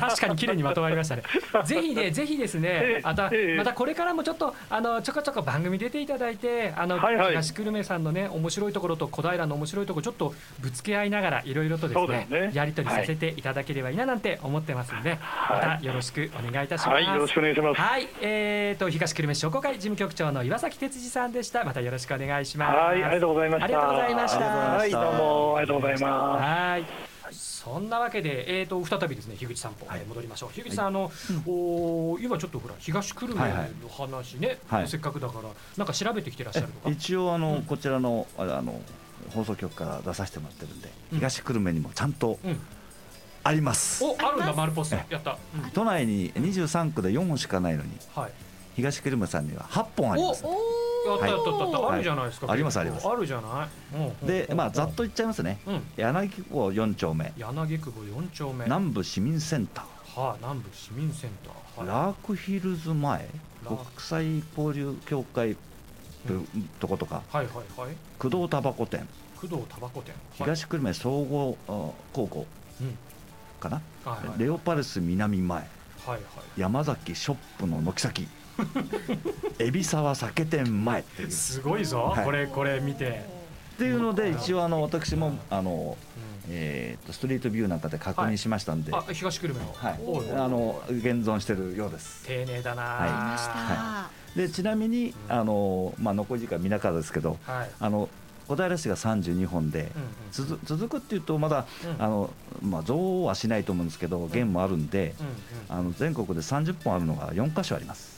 [0.00, 1.22] 確かに綺麗にまとまりましたね。
[1.64, 4.35] ぜひね、ぜひですねええ、また、ええまたこれからもちょっと、
[4.70, 15.18] あの、ちょこちょこ番組出ていただいて、あの、はいはい東久留米さんのね、面白いところと小平の面白いところ、ちょっとぶつけ合いながら、いろいろとですねねやり取りさせていただければいいななんて思ってますんで、
[15.50, 16.94] またよろしくお願いいたします。
[16.94, 17.80] はい、よろしくお願いします。
[17.80, 21.64] はい、えーと東久留米市商工会事務局長の岩崎哲司さんでした。
[21.64, 22.76] またよろしくお願いします。
[22.76, 23.64] はい、ありがとうございました。
[23.64, 26.42] ありがとうございましたはい、どうもありがとうございます。
[26.42, 27.05] はい。
[27.66, 30.04] そんなわけで、えー、と再びですね樋口さんぽ、はい。
[30.06, 30.50] 戻りましょう。
[30.52, 31.10] 樋口さん、あの
[31.48, 33.70] おー今ちょっとほら東久留米はいはい。
[33.82, 34.88] の話ね、はい。
[34.88, 36.90] せっかくだからなんか調べてきてらっしゃるとか？
[36.90, 37.62] 一応あの、うん。
[37.64, 38.80] こちらのああの
[39.30, 41.18] 放送局から出させてもらってるんで、うん。
[41.18, 42.56] 東久留米にもちゃんとうん。
[43.42, 44.96] あります、おあるんだ丸ポスト。
[45.10, 45.70] やった、うん。
[45.70, 47.90] 都内に23区で4本しかないのに。
[48.14, 48.32] はい
[48.76, 50.44] 東久留米さんには8本あります。
[50.44, 50.50] や
[51.14, 51.94] ったやったやった、はい。
[51.94, 53.08] あるじゃないですか、ありますあります。
[53.08, 53.68] あるじゃな
[54.24, 55.58] い、でまあざっとと言っちゃいますね。
[55.66, 55.82] うん。
[55.96, 57.32] 柳郷4丁目。
[57.38, 58.64] 柳久保四丁目。
[58.64, 59.82] 南部市民センタ
[60.14, 63.28] はあ、南部市民センター、ーはラークヒルズ前。
[63.66, 65.60] 国際交流協会と
[66.80, 67.22] とことか。
[67.32, 67.96] い、はいはいはい。
[68.18, 69.06] 工藤タバコ店。
[69.40, 70.12] 工藤タバコ店。
[70.12, 70.22] はい。
[70.38, 72.46] 東久留米総合あ高校
[72.80, 72.98] うん。
[73.58, 73.80] かな。
[74.04, 74.38] はいはい。
[74.38, 75.58] レオパレス南前。
[75.58, 76.20] はいはい。
[76.56, 78.28] 山崎ショップの軒先
[79.58, 81.28] 海老沢酒店前っていう。
[81.28, 82.24] っすごいぞ、はい。
[82.24, 83.24] これこれ見て、
[83.78, 85.96] ていうので一応あの私もあの、
[86.48, 90.00] えーとストリートビューなんかで確認しましたんで、あ東久留米の、はい。
[90.04, 92.24] おうあの現存してるようです。
[92.26, 93.00] 丁寧だな、はい。
[93.00, 97.70] ありました、はでちなみにあの、まあ、残り時間見ながらですけどはい。
[97.80, 98.08] あの
[98.48, 100.08] 小平市が32本で、うんうん。
[100.30, 102.02] 続続くっていうとまだ、うん。
[102.02, 102.30] あの
[102.62, 105.14] まあ、増はしないと思うんですけど弦もあるんで、
[105.68, 108.15] うんあの全国で30本あるのが4箇所あります、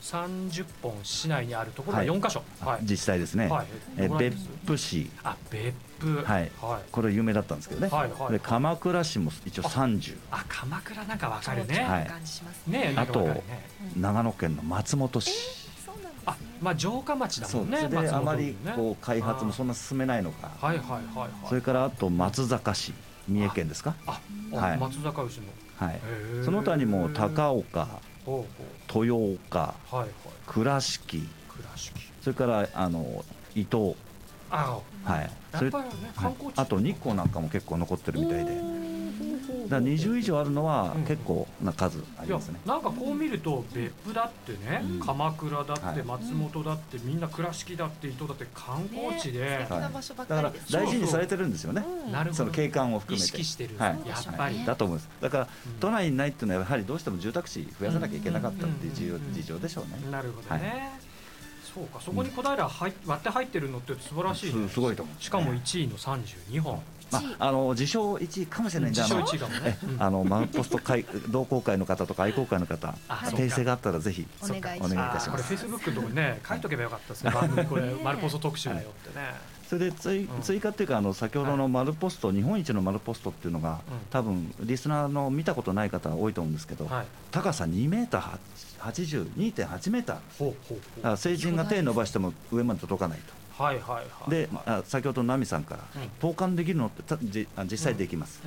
[0.00, 2.82] 30本市内にあるところが4箇所、はい。
[2.82, 3.66] 自治体ですね、はい。
[3.96, 5.10] え別す府市。
[5.22, 6.22] あ別府。
[6.24, 6.50] はい。
[6.60, 6.88] はい。
[6.90, 8.32] これ有名だったんですけどね、はいはい。
[8.32, 12.06] で鎌倉市も一応30あ鎌倉なんかわかるね、はい。
[12.06, 12.78] 感じしますね。
[12.78, 13.68] ねえなんかわかるね。
[13.96, 15.32] 長野県の松本市、
[16.26, 20.78] あまあ城下町だそもんそれであまりこう開発もそんな進めないのか、はい。
[20.78, 22.92] はいはいはいそれからあと松坂市
[23.26, 23.94] 三重県ですか？
[24.06, 24.20] あ、
[24.52, 24.78] はい。
[24.78, 25.46] 松坂牛の。
[25.76, 26.00] はい。
[26.44, 27.86] その他にも高岡
[28.94, 30.08] 豊岡はいはい。
[30.46, 31.28] 倉敷
[32.20, 33.94] それからあの伊東。
[34.50, 34.78] あ
[35.12, 35.30] はい。
[35.52, 36.12] やっぱりね
[36.56, 38.78] あと日光なんかも結構残ってるみたいで。
[39.68, 42.58] だから20以上あるのは結構な数ありますね。
[42.64, 51.84] なんかこう見ると別府だってね、鎌倉だって松本だってみんな倉敷だって伊東だって観光地で、ね素敵な場所ばっだから大事にされてるんですよね。
[52.10, 52.34] なるほど。
[52.34, 53.24] その景観を含めて。
[53.24, 53.76] 意識してる。
[53.78, 54.08] はい。
[54.08, 55.08] やっぱり、だと思います。
[55.20, 55.48] だから
[55.80, 60.10] 都内にないっていうのはやはりどうしても住宅地増やさなきゃいけなかったっていう事情事情でしょうね。
[60.10, 60.92] なるほどね、
[61.74, 64.68] そうかそこに小平入割って入ってるのって素晴らしい、ね。
[64.68, 65.02] すすごいと。
[65.02, 68.90] 思うしかも1位の32本、まあ、あの自称1位かもしれない。
[68.90, 70.02] んで自称あの1位かもね、うん。
[70.02, 74.92] あのマウンポスト会 同好会の方とか愛好会の方訂正があったらぜひお願いします。
[74.92, 75.44] お願いいたします。
[75.44, 77.30] フェイスブックのとこにね書いとけばよかったですね。
[77.30, 79.34] 番組これ マルポスト特集だよってね、
[79.68, 80.42] それで追うん。
[80.42, 83.78] 追加っていうかあの先ほどの丸ポスト、日本一の丸ポストっていうのが、うん。
[84.10, 87.06] 多分リスナーの見たことない方多いと思うんですけど、はい。
[87.30, 88.38] 高さ2メーター
[88.78, 91.16] 82.8メーター。
[91.16, 93.24] 成人が手伸ばしても上まで届かないと。
[93.32, 94.30] うはいはいはい。
[94.30, 96.08] で、はいあ先ほどのナミさんから、うん。
[96.20, 98.40] 投函できるのってたじあ実際できます、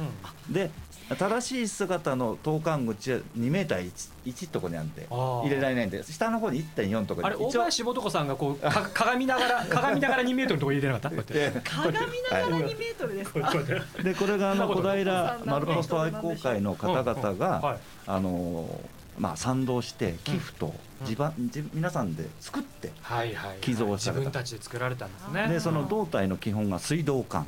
[0.49, 0.71] で
[1.19, 5.43] 正しい姿の投函口は2メーター 1, 1とこにあるんであー。
[5.43, 7.27] 入れられないんで下の方に1.4とこに。
[7.27, 11.09] あれ大林素子さんがこうか鏡ながら 鏡ながら2メートルのとこ入れなかった？
[11.09, 11.59] こうやって。
[11.59, 13.53] で鏡ながら2メートルですか？
[14.01, 17.77] でこれがあの小平そんなこと丸ポスト愛好会の方々うんうんがはい。
[18.07, 18.79] あの
[19.19, 24.19] まあ賛同して寄付と自分自皆さんで作ってはいはい寄贈された。
[24.19, 25.47] 自分たちで作られたんですね。
[25.47, 27.45] でその胴体の基本が水道管。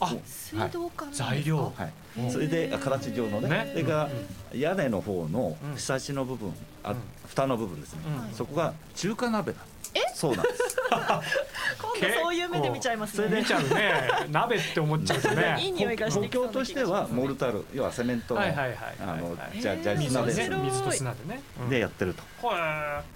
[0.00, 1.28] あ水道管なんですか？
[1.30, 1.72] 材料。
[1.76, 1.92] はい。
[2.18, 3.48] うんそれで形状のね。
[3.48, 3.68] ね。
[3.72, 4.08] それから
[4.52, 4.60] うん。
[4.60, 5.74] 屋根の方のうん。
[5.74, 6.52] ひさしの部分
[6.84, 6.96] あうん。
[7.26, 8.00] 蓋の部分ですね。
[8.28, 8.34] うん。
[8.34, 9.62] そこが中華鍋なん
[9.92, 10.67] ですそうなんです
[11.78, 13.38] 今度そういう目で見ちゃいますね。
[13.40, 13.92] 見ちゃうね。
[14.30, 15.56] 鍋って思っちゃうとね。
[15.60, 21.42] いい匂いがしてとしてはモルタル要はセメントのはいはいはいあのはいじゃじゃ水と砂でね水と砂でね。
[21.60, 21.70] うん。
[21.70, 22.22] でやってると。
[22.46, 22.54] は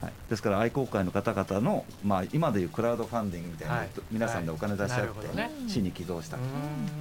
[0.01, 3.89] はい、ですから愛好会の方々の、まあ、今でいうクラウドファンディングみたいな、はい。
[4.11, 5.51] 皆さんでお金出し合って、ね。
[5.69, 6.39] 市に寄贈した、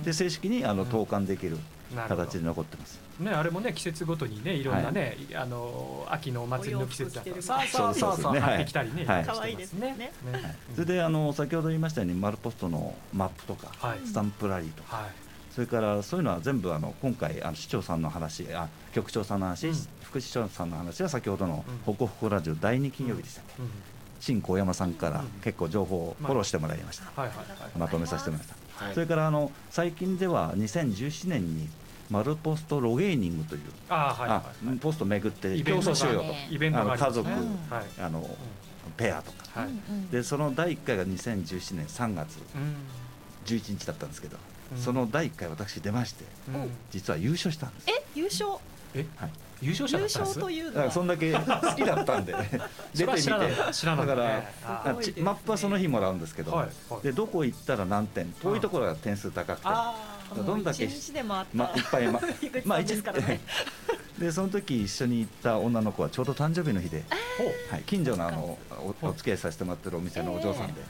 [0.04, 0.90] で正式にあのうん。
[0.90, 4.63] 投函できるなるほど形で残ってます、ね、あれもね季節ごとにねい。
[4.63, 8.41] ろんなね、あの秋のお祭りの季節だとさあさあさあさあそうですね。
[8.41, 9.23] 買ってきたりね、はい。
[9.25, 9.95] 可愛いですね。
[9.97, 10.12] ね。
[10.73, 13.99] それであの先ほど言いましたようにマルポストのマップとか、はい。
[14.06, 15.12] スタンプラリーとか、はい。
[15.51, 19.75] それからそういうのは全部あの今回あの市長さんの話あ局長さんの話、うん。
[20.04, 23.69] 副市長さんの話は先ほどのうん「ほこほこラジオ」第2金曜日でしたっけ、うん。
[24.19, 25.27] 新小山さんからうん。
[25.41, 27.77] 結構情報をフォローしてもらいました、はいはいはい。
[27.77, 28.93] まとめさせてもらいました、はい。
[28.93, 31.69] それからあの最近では2017年に
[32.12, 36.84] マルポストロゲーニングという、あーはいはいあポスト巡って競イベントが争しようよと、イベントね。
[36.84, 37.41] あの家族はい。
[38.02, 38.30] あの
[38.97, 39.62] ペアとか。
[39.62, 39.69] はい。
[39.69, 42.76] うんでその第1回が2017年3月うん。
[43.45, 44.38] 11日だったんですけど、
[44.74, 44.78] うん。
[44.78, 46.69] その第1回私出ましてうん。
[46.91, 47.89] 実は優勝したんです。
[47.89, 48.50] え優勝？
[48.93, 49.30] えはい。
[49.62, 50.38] 優勝者だ優ったんです？
[50.39, 50.91] 勝というのは？
[50.91, 51.39] そんだけ好
[51.76, 52.34] きだったんで
[52.93, 53.30] 出てみて。
[53.30, 56.69] だからああちマップはその日もらうんですけど、はい。
[56.89, 57.02] はい。
[57.04, 58.30] でどこ行ったら何点？
[58.41, 59.95] 遠いところが点数高くて、あ
[60.36, 62.08] どんだけ一日でもあいっぱい、
[62.65, 63.15] ま樋口さん
[64.20, 67.04] で その時一緒に行った女の子はちょうど誕生日の日で、
[67.70, 68.58] はい、近所のあの
[69.02, 70.82] おお付き合いさせてもらってるお店のお嬢さんで,、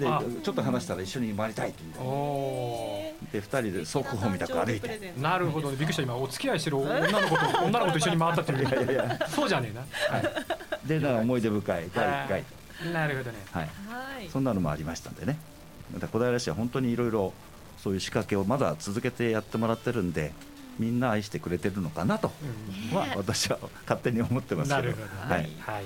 [0.00, 0.22] であ。
[0.42, 2.00] ちょっと話したら一緒に回りたいという。
[2.00, 5.70] おで2人で速報みたく歩いてーなるほど。
[5.70, 6.60] ねびっくりした今お付き合い。
[6.60, 8.58] してる女の子と女の子と一緒に回ったっていう。
[8.68, 9.28] いやいやいや。
[9.28, 9.72] そうじゃね
[10.84, 12.44] でだから思い出深いえ第な1回、
[12.92, 13.38] なるほどね。
[13.52, 13.68] はい、は
[14.20, 14.28] い。
[14.28, 15.38] そんなのもありましたんでね。
[15.92, 17.32] また小平市は本当にいろいろ
[17.82, 20.32] そういう仕掛けをまだ続けてやってもらってるんで
[20.78, 22.30] みんな愛してくれてるのかなと
[22.90, 22.96] うん。
[22.96, 24.88] は私は勝手に思ってますけど。
[24.88, 24.94] は
[25.28, 25.84] はいいはい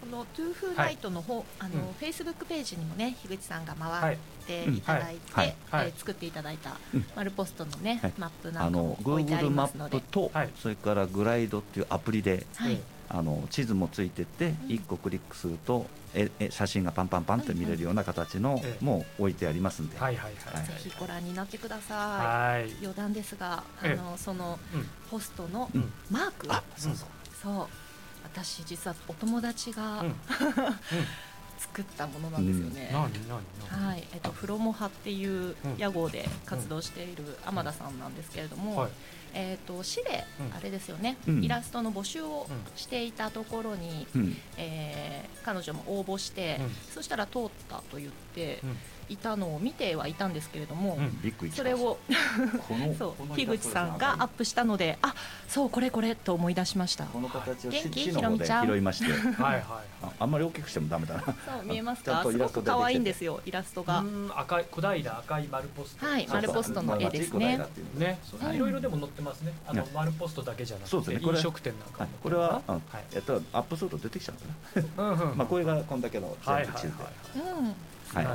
[0.00, 1.92] このトゥーフーナイトの方、あの、うん。
[1.92, 4.80] フェイスブックページにもね樋口さんがはい回ってい。
[4.80, 5.56] ただいて、うんはい。
[5.70, 5.86] はい。
[5.88, 7.04] えー作っていただいたうん。
[7.14, 8.12] マルポストのね、はい。
[8.16, 9.98] マップなんかあのも置いてあり Google マますので。
[9.98, 10.50] ップと、はい。
[10.56, 12.80] それからグライドっていうアプリではい、
[13.12, 14.54] あの地図もついてて、うん。
[14.68, 20.66] 1個クリックするとええ写真がパンパンパンって見れるような形のええもう置いてありますんで、はいはいはい。
[20.66, 22.68] ぜひご覧になってくださはい。
[22.70, 23.90] い余談ですがあえ。
[23.92, 24.86] えのそのうん。
[25.10, 25.92] ポストのうん。
[26.10, 27.08] マーク、あそうそう、
[27.42, 27.66] そう。
[28.22, 30.14] 私実はお友達が、うん。
[31.58, 33.86] 作ったものなんですよね、何何何？
[33.88, 35.76] はい、えっと、フロモハっていううん。
[35.76, 38.90] 屋号で活動している天田さんなんですけれども、はい
[39.34, 40.56] えっと、市でうん。
[40.56, 41.44] あれですよね、うん。
[41.44, 44.36] イラストの募集をうんしていたところに、うん。
[44.56, 46.70] えー彼女も応募して、うん。
[46.94, 48.76] そしたら通ったと言って、うん
[49.10, 51.98] いたのを見てはいたんですけれども、ビッグそれを
[52.98, 55.14] そう樋口さんがアップしたのであ
[55.48, 57.04] そうこれこれと思い出しました。
[57.06, 59.12] この形を元気市の方で拾いまして。
[59.42, 59.64] はいはい
[60.02, 61.22] ああんまり大きくしてもダメだな。
[61.22, 63.98] そう見えます ちゃかすごく可愛いんですよイラストが。
[63.98, 66.06] うん赤い小平赤い丸ポスト。
[66.06, 67.58] はい丸ポストの絵ですね。
[67.96, 68.18] ね。
[68.54, 69.52] いろいろでも載ってますね。
[69.66, 71.20] あのね丸ポストだけじゃなくてそうですね。
[71.20, 72.08] これ飲食店なんかはい。
[72.08, 72.82] もこれはあはい。
[73.14, 74.32] えっとアップすると出てきちゃ
[74.76, 77.12] うんうんなまあこれがこんだけのはいはい全部地図ではい
[77.58, 77.74] うんはい。
[77.74, 78.26] なるほどはい。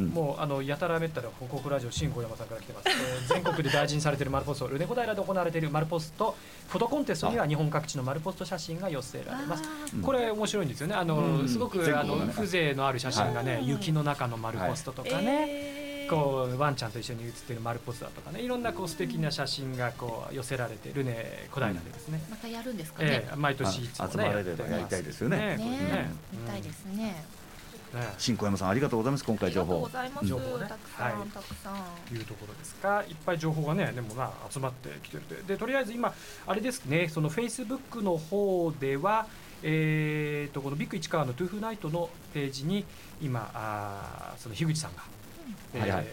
[0.00, 6.36] もうあのやたらめったら報告ラジオ新小山さんから来てます、えー全国で大事にされている丸ポストルネコ平で行われている丸ポスト。
[6.68, 9.64] フォトコンテストには日本各地の丸ポスト写真が寄せられます。
[9.94, 10.02] うん。
[10.02, 10.94] これ面白いんですよね。
[10.94, 11.48] あの、うん。
[11.48, 13.68] すごくあの風情のある写真がね、はい。
[13.68, 23.08] 雪の中の丸ポストとかね、えーこうワンちゃんと一緒に写ってる丸ポストだとかねいろんなこう素敵な写真がこう寄せられてるね小平でですね、またやるんですかね。
[23.10, 25.36] ええ毎年いつもねあ集まれればやりたいですよね。
[25.36, 27.24] ねこれね見たいですねね
[28.18, 29.24] 新小山さんありがとうございます。
[29.24, 29.74] 今回情報。
[29.74, 30.26] ありがとうございます。
[30.26, 30.66] 情報ね。
[30.68, 31.28] たくさん、はい。
[31.28, 32.14] たくさん。
[32.14, 36.12] いうところですがいっぱい情報がねでもまあ集まってきてるででとりあえず今
[36.46, 39.26] あれですねそのフェイスブックの方では
[39.62, 42.84] えー、とこのビッグ市川のトゥーフナイトのページに
[43.20, 45.02] 今あーその樋口さんが、
[45.74, 46.06] えーはいはい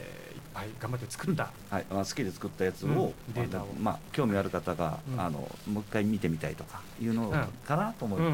[0.55, 3.67] ぱい頑張って作った、はい、まあ、好きで作ったやつを、うんデータを。
[3.79, 5.19] まあ、興味ある方が、うん。
[5.19, 7.29] あのもう一回見てみたいとかいうの
[7.65, 8.25] かなと思って、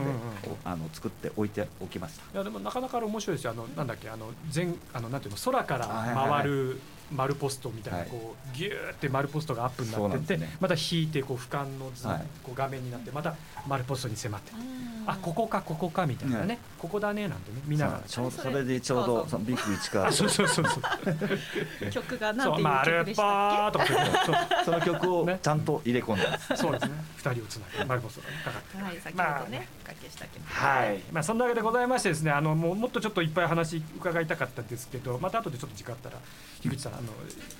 [0.63, 2.23] あの作って置いておきました。
[2.33, 3.51] いやでもなかなか面白いですよ。
[3.51, 6.79] あのなんだっけあの全あのなんていうの空から回る
[7.15, 8.07] 丸ポストみたいな、はい。
[8.09, 12.17] こうギューって丸ポストがアップになってて、また引いてこう俯瞰の図、はい。
[12.43, 13.35] こう画面になってまた
[13.67, 16.59] 丸ポストに迫って、うんあここかここかみたいなね、ね。
[16.77, 17.99] ここだねなんてね見ながら。
[18.07, 21.89] ちょうそれそれでちょうどそのビッグ市川あそうそうそうそう。
[21.91, 24.35] 曲がなんていう丸曲でしポたっーとか言ってそう。
[24.65, 25.39] その曲をね。
[25.41, 26.55] ちゃんと入れ込んだんです。
[26.55, 26.91] そうですね。
[27.17, 28.77] 二人をつなげ丸ポストがかかって。
[28.77, 29.67] けはい先まあほどね。
[29.80, 36.17] おかけした曲はい、まあ、そんなわけでございましてですねあのもうもっとちょっといっぱい話伺いたかったんですけどまた後でちょっと時間あったら
[36.61, 37.03] 樋口さんあの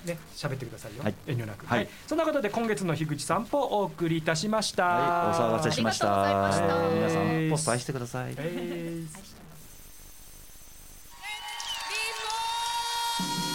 [0.04, 1.14] ね喋ってくださいよ、はい。
[1.26, 1.88] 遠慮なく、はい。
[2.06, 6.06] そんなことで今月の樋口散歩をお送りいたしました、はい、お騒がせしました。
[6.94, 8.34] 皆さんポスト愛してください。
[8.36, 9.32] えー
[13.22, 13.51] トイ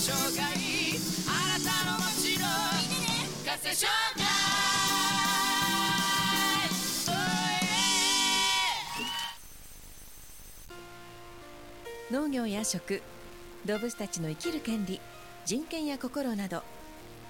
[0.00, 0.44] ォームご紹介
[1.28, 2.46] あなたの街の
[3.44, 3.86] カセ紹
[4.16, 4.22] 介
[7.08, 7.12] Oh
[12.08, 13.02] yeah 農業や食
[13.66, 15.00] 動物たちの生きる権利
[15.44, 16.62] 人権や心など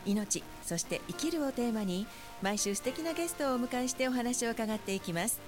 [0.07, 2.07] 命そして生きるをテーマに
[2.41, 5.41] 毎週素敵なゲストをお迎えしてお話を伺っていきます。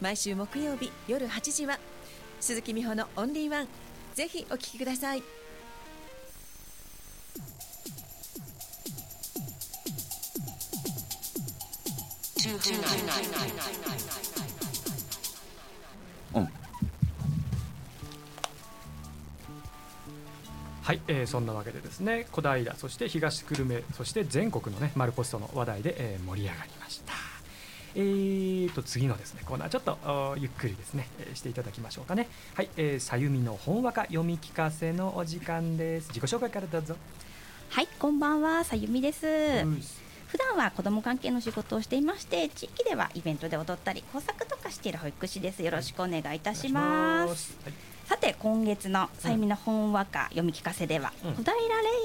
[0.00, 1.78] 毎週木曜日夜8時は
[2.40, 3.68] 鈴木美穂のオンリーワン
[4.14, 5.22] ぜひお聞きください。
[16.34, 16.48] うん、
[20.82, 27.14] はい、えーそんなわけでですね小平そして東久留米そして全国のね丸ポストの話題で、えー盛り上がりました。
[27.96, 32.28] えーと次のですねコーナーちょっとおゆっくりですね、えーしていただきましょうかね。
[32.54, 36.08] はい、えーさゆみの本和歌読み聞かせのお時間です。
[36.14, 36.94] 自己紹介からどうぞ。
[37.70, 40.05] はい、こんばんは、さゆみです。
[40.26, 45.62] うん普段は子ども関係の仕事をしていまして、地域ではイベントで踊ったり、工作とかしている保育士です。
[45.62, 47.56] よろしくお願いいたします。
[47.64, 51.32] はいさて、今月のさゆみの本和歌読み聞かせでは、うん。
[51.32, 51.54] 小平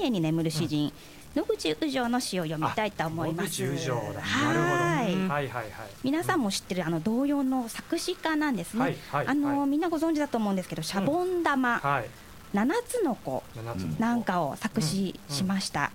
[0.00, 0.92] 霊園に眠る詩人、
[1.36, 3.62] 野口宇城の詩を読みたいと思います。
[3.62, 3.78] 野口
[4.20, 5.14] はい。
[5.14, 5.70] はいはいはい。
[6.02, 8.80] 皆さんも知ってるあの童謡の作詞家なんですね。
[8.80, 12.10] はいはいあの、はいみんなご存知だと思うんですけど、シャボン玉、はい。
[12.52, 13.44] 七つの子
[14.00, 15.92] なんかを作詞しました。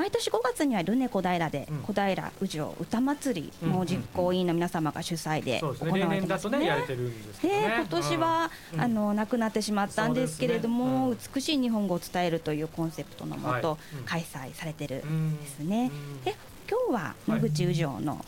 [0.00, 1.78] 毎年5月にはルネ小平でうん。
[1.82, 6.58] 小平宇城歌祭りの実行委員の皆様が主催うんで行われてますね。
[6.58, 6.66] とね。
[6.66, 7.10] ね
[7.42, 8.80] で今年は、うん。
[8.80, 15.90] あの亡くなってしまったんですけれども、美しい日本語を伝えるというコンセプトのもと、開催されてるうんんですね。
[15.92, 16.22] うん。
[16.24, 16.34] で
[16.70, 18.24] 今日は野口宇城の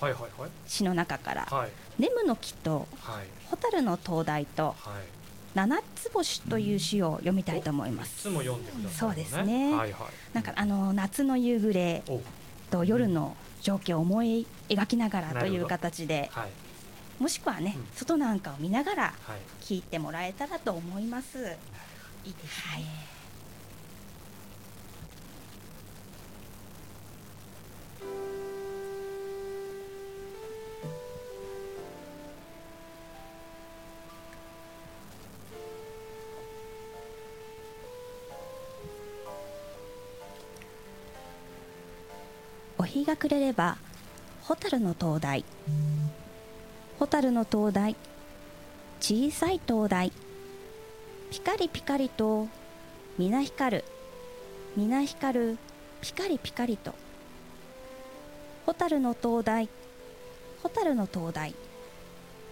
[0.67, 3.27] 詩の中からはい「ネムの木とはい。
[3.49, 4.77] 蛍の灯台とはい
[5.55, 8.23] 七つ星」という詩を読みたいと思いまいす。
[8.23, 9.75] つも読んでくださいそうですね。
[9.75, 10.11] はいはい。
[10.33, 12.21] なんかあの夏の夕暮れお。
[12.71, 16.51] と夜の情景を思い描きながらという形ではい。
[17.23, 17.87] もしくはね、うん。
[17.95, 19.15] 外なんかを見ながらはい。
[19.61, 21.38] 聞いてもらえたらと思います。
[22.25, 22.31] い。
[22.31, 22.85] いですはい、
[43.23, 43.77] お日が暮れれば
[44.42, 45.44] 蛍の灯台。
[46.98, 47.94] 蛍の灯台
[49.00, 50.10] 小さい灯台。
[51.31, 52.48] ピカリピカリと
[53.18, 53.85] 皆光る。
[54.77, 55.58] 皆光る
[56.00, 56.94] ピカリピカリと。
[58.66, 59.68] 蛍の灯台
[60.64, 61.54] 蛍の灯台。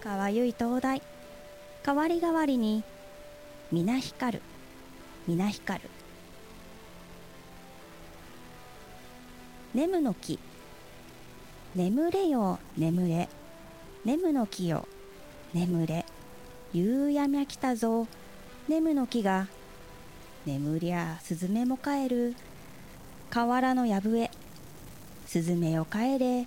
[0.01, 1.01] かわゆい灯台。
[1.83, 2.83] 代わり代わりに
[3.73, 4.41] 皆光る。
[5.27, 5.89] 皆光る。
[9.73, 10.39] 眠の木。
[11.73, 13.29] 眠れよ眠れ。
[14.03, 14.85] 眠の木よ
[15.53, 16.05] 眠れ。
[16.73, 18.07] 夕闇が来たぞ
[18.67, 19.47] 眠の木が。
[20.45, 22.35] 眠りゃスズメも帰る。
[23.29, 24.29] 河原のやぶへ
[25.25, 26.45] スズメよ帰れ。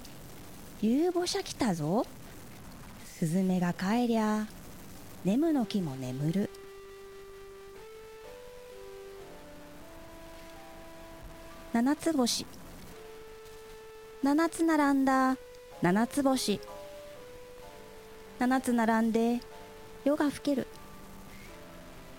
[0.83, 2.05] 夕ぼしゃ来たぞ
[3.07, 4.47] スズメが帰りゃ
[5.25, 6.51] 眠の木も眠る。
[11.73, 12.45] 七つ星。
[14.25, 15.37] 七つ並んだ。
[15.83, 16.59] 七つ星。
[18.39, 19.39] 七つ並んで
[20.03, 20.67] 夜が更ける。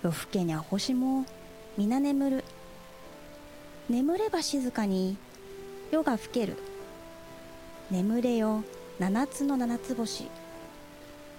[0.04, 1.26] 夜更けにゃ星も
[1.76, 2.44] 皆眠る。
[3.90, 5.18] 眠れば静かに
[5.90, 6.58] 夜が更ける。
[7.90, 8.64] 眠れよ
[9.00, 10.28] 七つの七つ星。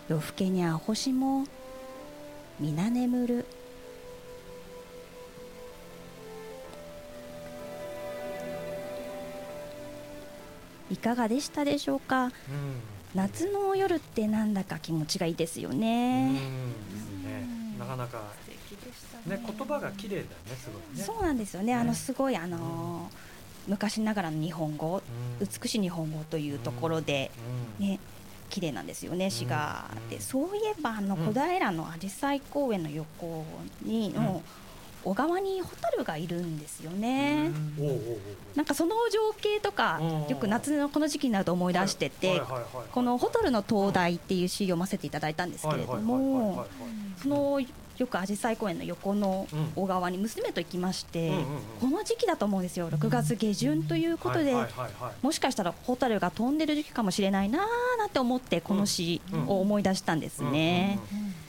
[0.08, 1.46] 夜更けにゃ星も
[2.58, 3.46] 皆眠る。
[10.90, 12.32] いかがでしたでしょうか、うん、
[13.14, 16.32] 夏の夜ってなんだか気持ちがいいですよね。
[16.32, 16.40] ね。
[17.78, 18.22] なかなか
[19.26, 19.42] ね。
[19.44, 20.26] 言葉が綺麗だね
[20.56, 21.04] すごいね。
[21.04, 21.74] そうなんですよね。
[21.74, 23.10] あのすごいあの
[23.66, 25.02] 昔ながらの日本語、
[25.40, 27.30] 美しい日本語というところで
[27.78, 27.98] ね。
[28.48, 33.44] 綺麗なんですよね、滋賀で、そういえばあの小平のあじさい公園の横
[33.82, 34.42] にの、
[35.06, 37.52] 小川にホタルがいるんですよね。
[38.56, 42.42] なんかその情景とかよく夏のこの時期になると思い出してて
[42.90, 46.66] この「ホタルの灯台」っていう詩を読ませていただいたんですけれども
[47.22, 49.46] そのよくあじさい公園の横の
[49.76, 51.32] 小川に娘と行きまして、
[51.80, 52.90] この時期だと思うんですよ。
[52.90, 54.54] 6月下旬ということで
[55.22, 57.62] もしかしたらホタルが飛んでる時期かもしれないなー
[57.98, 60.98] なんて思ってこの詩を思い出したんですね。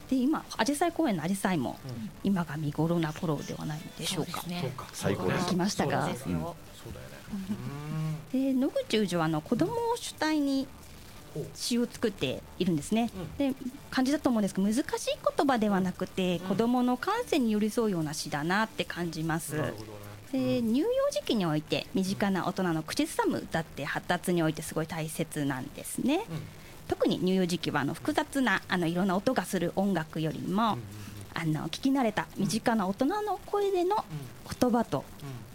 [0.09, 1.79] で今アジサイ公園のアジサイも
[2.23, 4.43] 今が見頃な頃ではないでしょうか。
[4.93, 5.47] 最高です。
[5.47, 6.09] 来ましたが。
[8.31, 10.67] で野口宇治はあの子供を主体に
[11.53, 13.53] 詩を作っているんですね、で
[13.91, 14.83] 感じだと思うんですけど難しい
[15.37, 19.55] 言葉ではなくて、子供の感性に寄り添うような詩だなって感じます。
[20.31, 26.25] で乳幼児期において身近な大人の口ずさむ歌って発達においてすごい大切なんですね。
[26.87, 30.77] 特に乳幼児期はあの複雑なあのいろんな音がする音楽よりも、
[31.33, 34.03] あの聞き慣れた身近な大人の声での
[34.59, 35.03] 言葉と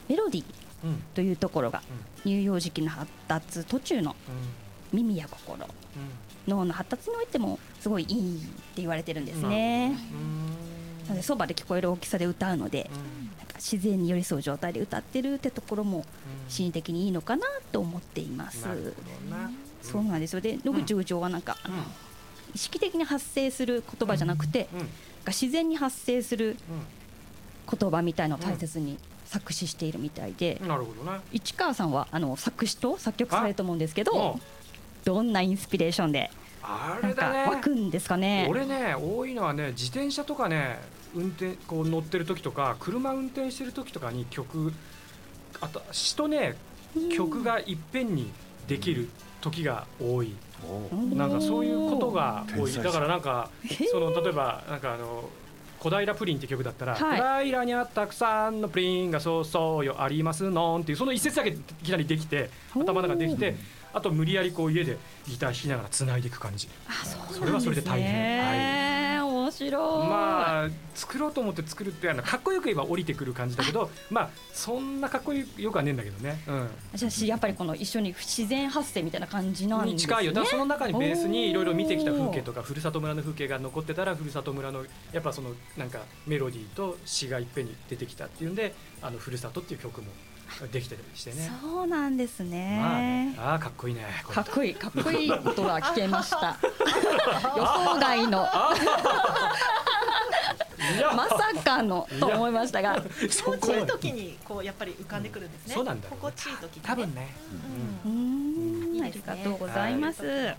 [0.09, 0.45] メロディー
[1.15, 1.83] というところが
[2.23, 4.15] 乳幼児期の発達途中の
[4.93, 5.67] 耳や心、
[6.47, 9.97] 脳の発達においてもすごいいいって言われてるんですね。
[11.05, 12.91] なのでそばで聞こえる大きさで歌うので、
[13.39, 16.05] なんか自然に寄り添う状態で歌ってるってところも
[16.49, 18.67] 心理的にいいのかなと思っています。
[19.83, 20.41] そうなんですよ。
[20.41, 21.57] で野口部長はなんか、
[22.55, 24.69] 意識的に発生する言葉じゃなくて、
[25.27, 26.57] 自然に発生する
[27.71, 34.39] 言葉みたいのを大切に作詞しているみたいで、なるほどね、市川さんはあの作詞と作曲されると思うんですけど
[35.05, 36.31] どんなインスピレーションで
[36.63, 37.47] あれだね。
[37.49, 38.47] 湧くんですかね。
[38.49, 40.79] 俺ね多いのはね自転車とかね
[41.15, 44.73] 運転こう乗ってる時とか車運転してる時とかに曲
[45.61, 46.57] あと詩とね
[47.15, 48.31] 曲がいっぺんに
[48.67, 49.09] できる
[49.41, 50.35] 時が多い、
[51.15, 52.73] なんかそういうことが多い。
[52.73, 53.51] だからなんか
[53.91, 55.29] その例えばなんかあの
[55.81, 63.57] 小平プリンって曲だったら、はい、小平にはたくさんのプリンがそうそうよありますのんっていうその一節だけいきなりできて頭の中でできて
[63.93, 66.69] あと無理やりこう家でギター弾きながらつないでいく感じ。
[66.89, 68.45] あそう、ね、それはそれで大変。
[68.45, 68.93] はい
[69.43, 70.09] 面白い。
[70.09, 79.99] まあ作ろうと思って作るってあのかっこよく言えば降りてくる感じだけどまあそんなかっこよくはねえんだけどね、うん、じゃあやっぱりこの一緒に自然発生みたいな感じなんですね。
[80.01, 80.33] 近いよ。
[80.33, 90.09] だからその中にベースにいろいろ見てきた風景とかふるさと村の風景が残ってたらふるさと村のやっぱそのなんかメロディーと詩がいっぺんに出てきたっていうんであのふるさとっていう曲も
[90.73, 91.51] できてたりしてね。
[91.61, 92.79] そうなんですね。
[92.81, 94.05] まあ、ね、あかっこいいね。
[94.29, 96.57] かっこいい、かっこいい ことが聞けました。
[97.57, 98.49] 予想外の。
[101.17, 103.01] まさかのと思いましたが。
[103.01, 107.35] 気持ちいい時にこうやっぱり浮かんでくるんですね、そうなんだ、心地いい時、多分ね。
[108.05, 110.55] うん、ありがとうございます、うん、曲で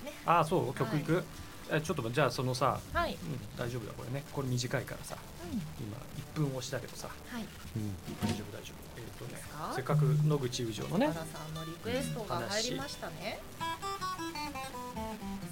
[0.00, 0.12] すね。
[0.26, 0.74] あそう。
[0.74, 1.24] 曲いく、
[1.70, 4.24] えちょっとじゃあそのさ、はい、うん、大丈夫だこれね。
[4.32, 5.16] これ短いからさ、
[5.52, 5.96] うん、今
[6.34, 7.42] 1分押しだけどさ、はい。
[7.42, 8.88] うん、大丈夫大丈夫。
[8.96, 9.42] えっ、ー、とね
[9.74, 13.40] せっかく野口宇城のねさんのリクエストが入りましたね、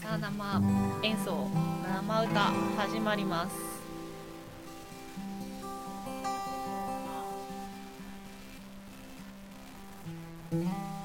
[0.03, 0.63] さあ生
[1.03, 1.49] 演奏
[1.85, 2.41] 生歌
[2.79, 3.77] 始まります。
[10.51, 10.96] シ ャ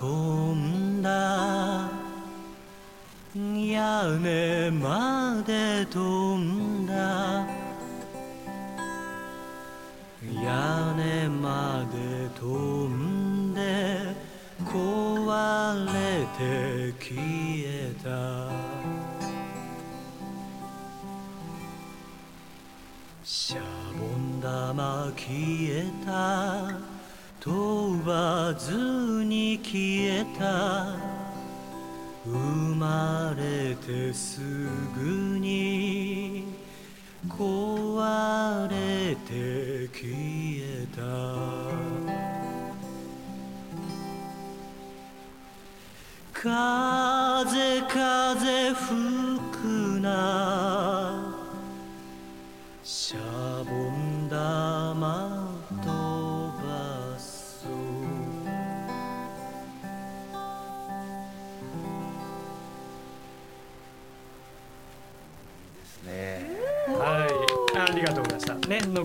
[0.00, 0.37] 玉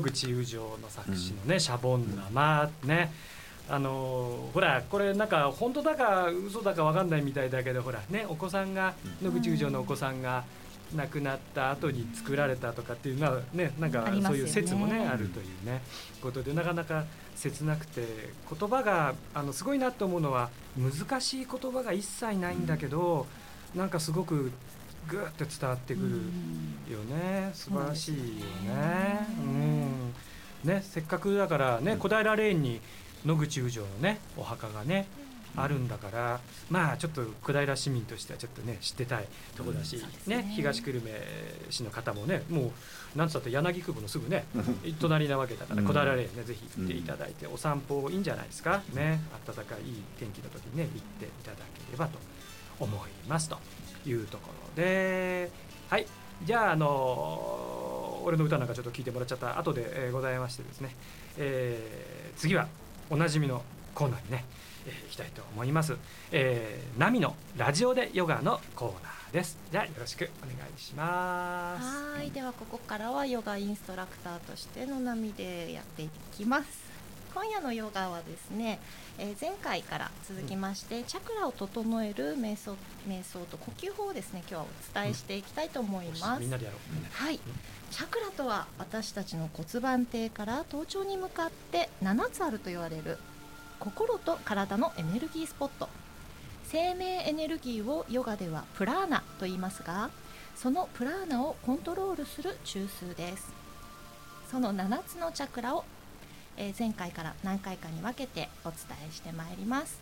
[0.04, 3.12] 口友情の作詞のね「シャボン玉」ね。
[3.70, 10.44] あのほらこれなんか本当だか嘘だか分かんないみたいだけどほらねお子さんが野口友情のお子さんが
[10.96, 15.82] 亡くなった後に作られたとかっていうのはねなんかそういう説もねあるというね
[16.22, 18.06] ことでなかなか切なくて
[18.60, 23.26] 言葉があのすごいなと思うのは難しい言葉が一切ないんだけど
[23.76, 24.52] なんかすごく
[25.08, 26.10] ぐっと伝わってくる
[26.94, 29.28] よね、素晴らしいよね。
[29.40, 30.14] うん。
[30.64, 32.80] ねせっかくだからね小平レーンに
[33.26, 35.08] 野口宇城のねお墓がね
[35.56, 36.40] あるんだから
[36.70, 41.12] まあちょっと小平市民としてはちょっとね知ってたいとこだし、ね、ね、東久留米
[41.70, 42.72] 市の方もねも
[43.16, 44.46] うなんつったって柳久保のすぐね
[45.02, 48.82] 隣なわけだから小平レーンねぜひ行っていただいてお散歩いいんじゃないですか？
[48.94, 52.18] ね暖かいいい天気の時にね行っていただければと
[52.80, 53.60] 思いますと
[54.06, 55.50] いうところで
[55.90, 56.08] はい。
[56.44, 60.96] じゃああの俺の歌なんかちょっと聞いてもらっちゃった後で、えー、ございましてですね、
[61.38, 62.68] えー、次は
[63.10, 63.62] おなじみの
[63.94, 64.46] コーナーにね、
[64.88, 65.96] えー、行きたいと思います、
[66.32, 69.58] えー、ナミのラジオでヨガのコーナーです。
[69.72, 72.18] じゃあよろしくお願いします。
[72.18, 72.30] はい。
[72.30, 76.83] ではここからはヨガインストラクターとしての波でやっていきます。
[77.34, 78.80] 今夜のヨガはですね、
[79.18, 82.76] えー、前回から続きまして、うん、チャクラを整える瞑想
[83.08, 86.42] 瞑想と呼吸法をですね今日はお伝えしていきたいと思います。
[86.42, 87.24] みんなでやろう。
[87.26, 87.40] はい。
[87.92, 93.18] チャクラとは私たちの骨盤底から頭頂に向かって7つあると言われる
[93.80, 95.90] 心と体のエネルギースポット
[96.64, 100.10] 生命エネルギーをヨガではプラーナと言いますが
[100.56, 103.54] そのプラーナをコントロールする中枢です
[104.50, 105.84] その7つのチャクラを
[106.58, 108.80] えー、前回から何回かに分けてお伝
[109.10, 110.00] えしてまいります。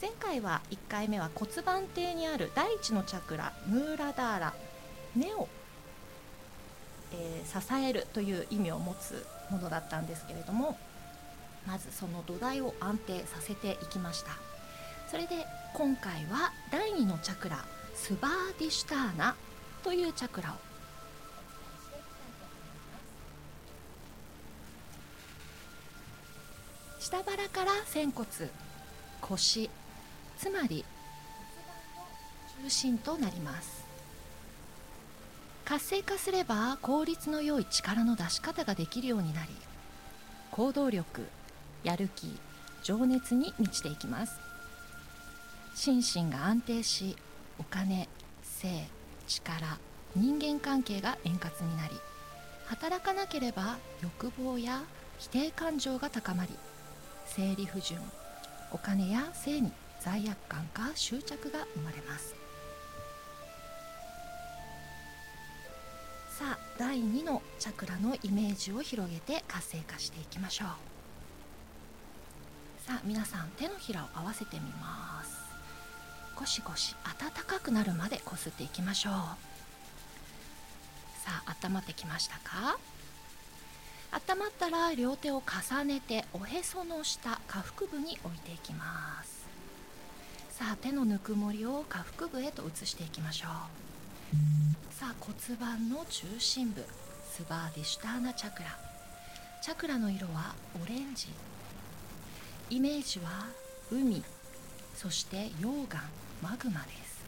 [0.00, 4.54] 前回は1回目は骨盤底にある第一のチャクラムーラダーラ
[5.14, 5.48] 根を、
[7.12, 10.76] えー、支えるという意味を持つものだったんですけれども
[11.66, 14.32] まずその土台を安定させていきました。
[15.10, 19.34] それで今回は第2のチャクラスバーディシュターナ
[19.82, 20.65] というチャクラを
[27.06, 28.26] 下腹から仙骨
[29.20, 29.70] 腰
[30.36, 30.84] つまり
[32.64, 33.86] 中心となります。
[35.64, 39.52] 活性化すれば効率の良い力の出し方ができるようになり
[40.50, 41.28] 行動力
[41.84, 42.36] やる気
[42.82, 44.40] 情熱に満ちていきます。
[45.76, 47.16] 心身が安定し
[47.60, 48.08] お金
[48.42, 48.88] 性
[49.28, 49.78] 力
[50.16, 51.94] 人間関係が円滑になり
[52.66, 54.82] 働かなければ欲望や
[55.18, 56.50] 否定感情が高まり
[57.26, 58.00] 生理不順
[58.72, 62.34] お金や性に罪悪感か執着が生まれます。
[66.38, 70.68] さあ第2のチャクラのイメージを広げて活性化していきましょう。
[72.86, 75.34] さあ皆さん手のひらを合わせてみます。
[76.36, 79.12] ゴシゴシ暖かくなるまでこすっていきましょう。
[81.24, 82.78] さあ温まってきましたか？
[84.16, 89.46] 温まったら両手を重ねておへその下下腹部に置いていきます。
[90.48, 93.50] さあ手のぬくもりを下腹部へと移していきましょう。
[94.94, 96.82] さあ骨盤の中心部。
[97.30, 98.78] スバーディシュターナチャクラ。
[99.62, 101.28] チャクラの色はオレンジ。
[102.70, 103.48] イメージは
[103.92, 104.24] 海。
[104.94, 106.02] そして溶岩
[106.40, 107.22] マグマです。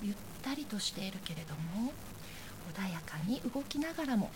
[0.00, 1.92] ゆったりとしているけれども
[2.72, 4.30] 穏やかに動きながらも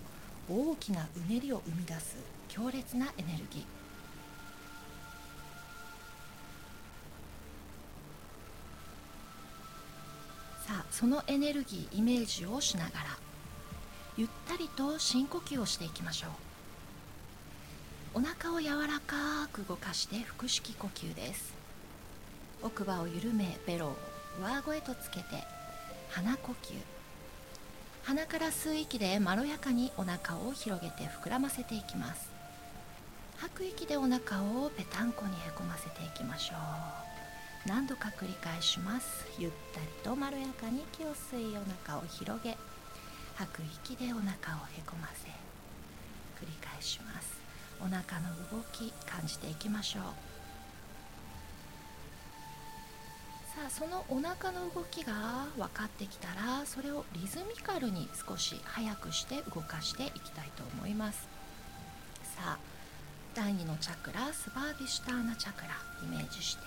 [0.49, 2.16] 大きなうねりを生み出す
[2.49, 3.62] 強烈なエネルギー。
[10.66, 13.18] さあそのエネルギーイメージをしながら
[14.16, 16.28] ゆったりと深呼吸をしていきましょ
[18.14, 18.18] う。
[18.18, 21.55] お腹を柔らかく動かして腹式呼吸です。
[22.62, 23.97] 奥歯を緩めベロを
[24.40, 25.44] 上顎へとつけて
[26.11, 26.95] 鼻呼吸。
[28.07, 32.30] 鼻から吸う息でまろやかにお腹を広げて膨らませていきます。
[33.38, 37.68] 吐く息でお腹をぺたんこにへこませていきましょう。
[37.68, 39.26] 何度か繰り返します。
[39.40, 42.57] ゆったりとまろやかに息を吸いお腹を広げ。
[43.34, 45.26] 吐く息でお腹をへこませ。
[46.40, 47.40] 繰り返します。
[47.80, 50.36] お腹の動き感じていきましょう。
[53.70, 61.28] そのお腹の動きが分かってきたらそれをリズミカルに少し速くして動かしていきたいと思います。
[62.36, 62.58] さあ
[63.34, 65.68] 第2のチャクラスバーディシュターナチャクラ
[66.04, 66.62] イメージして。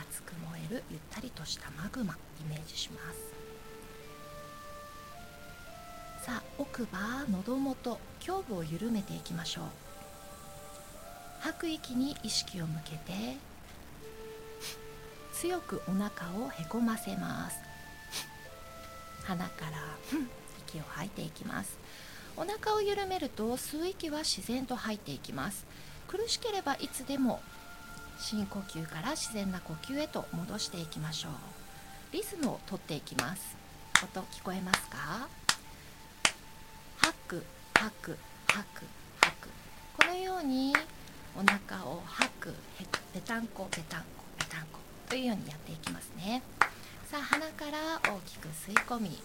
[0.00, 3.18] 熱く燃えるゆったりとしたマグマイメージします。
[6.24, 9.64] さあ奥歯喉元胸部を緩めていきましょう。
[11.40, 13.36] 吐く息に意識を向けて
[15.32, 17.58] 強くお腹をへこませます。
[19.24, 19.72] 鼻から
[20.68, 21.78] 息を吐いていきます。
[22.36, 25.64] お腹を緩めると吸う息は自然と吐いていきます。
[26.08, 27.40] 苦しければいつでも
[28.18, 31.32] 深呼吸から自然な呼吸へと戻していきましょう。
[32.12, 33.56] リズムをとっていきます。
[34.02, 35.28] 音聞こえますか？
[36.98, 38.18] 吐く吐く
[38.48, 38.84] 吐く
[39.20, 39.48] 吐く。
[39.98, 40.74] このように
[41.36, 42.54] お腹を吐く。
[43.12, 44.06] ぺたんこぺたんこ
[44.38, 44.79] ぺたんこ
[45.10, 46.40] というようにやっていきますね。
[47.10, 49.18] さあ鼻から大きく吸い込み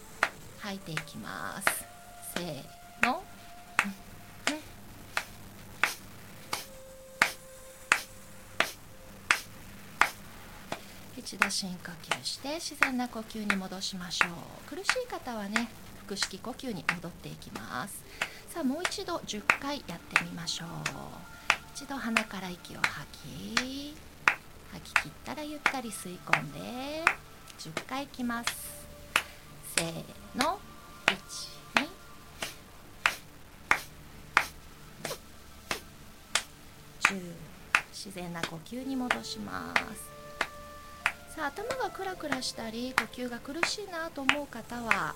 [0.59, 1.85] 吐いていきます。
[2.35, 3.23] せーの、
[11.15, 14.75] 一度深呼吸して自然な呼吸に戻しましょう。
[14.75, 15.69] 苦しい方はね
[16.07, 18.03] 腹式呼吸に戻っていきます。
[18.49, 20.67] さあもう一度10回やってみましょう。
[21.75, 23.05] 一度鼻から息を吐
[23.53, 23.95] き
[24.75, 27.05] 吐き切ったらゆったり吸い込んで。
[27.59, 28.49] 10回いきます。
[29.77, 29.93] せー
[30.35, 30.59] の。
[37.01, 37.21] 12
[37.93, 41.35] 自然な呼吸に戻します。
[41.35, 45.15] さあ頭がクラクラしたり呼吸が苦しいなと思う方は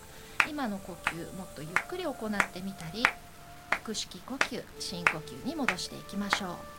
[0.50, 3.04] 今の呼吸もっとゆっくり行ってみたり
[3.84, 6.79] 腹式呼吸深呼吸に戻していきましょう。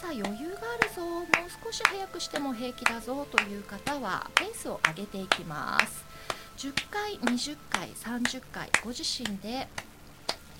[0.00, 1.26] さあ余裕があるぞもう
[1.62, 6.06] 少し早くしても平気だぞという方はペースを上げていきます。
[6.56, 9.68] 10回20回30回ご自身で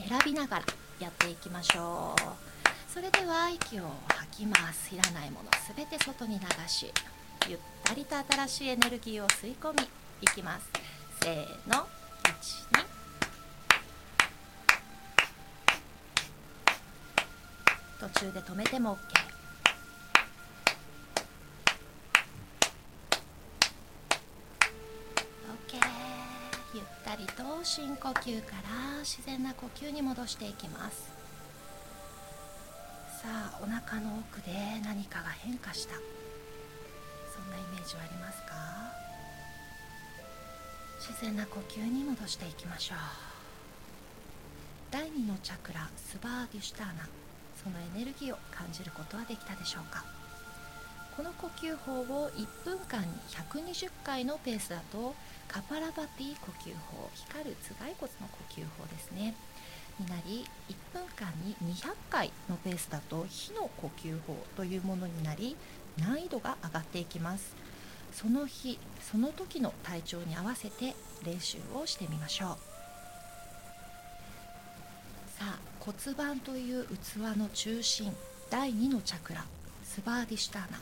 [0.06, 0.64] 選びながら
[0.98, 2.92] やっていきましょう。
[2.92, 4.94] それでは息を吐きます。
[4.94, 6.92] いらないものすべて外に流し
[7.48, 9.88] ゆったりと新しいエネルギーを吸い込み
[10.20, 10.68] いきます。
[11.22, 11.86] せーの
[12.74, 12.89] 12
[18.00, 18.96] 途中で止めても
[25.68, 25.78] OK
[26.74, 31.12] ゆったりと深呼吸から自然な呼吸に戻していきます。
[33.22, 34.50] さあお腹の奥で
[34.82, 35.94] 何かが変化した。
[35.94, 36.00] そ
[37.42, 38.54] んなイメージはありますか？
[40.98, 42.98] 自然な呼吸に戻していきましょう。
[44.90, 47.06] 第2のチャクラスバーディシュターナ。
[47.62, 50.04] そのエネルギーを感じることはできたでしょうか？
[51.16, 55.14] この呼吸法を1分間に120回のペースだと
[55.48, 59.34] カパラバティ呼吸法光る頭蓋骨の呼吸法ですね。
[59.98, 65.56] になり1分間に200回のペースだと火の呼吸法というものになり
[65.98, 67.54] 難易度が上がっていきます。
[68.14, 70.94] その日その時の体調に合わせて
[71.24, 72.48] 練習をしてみましょう。
[75.38, 78.14] さあ骨盤という器の中心
[78.50, 79.46] 第2のチャクラ
[79.82, 80.78] スバーディシュターナ。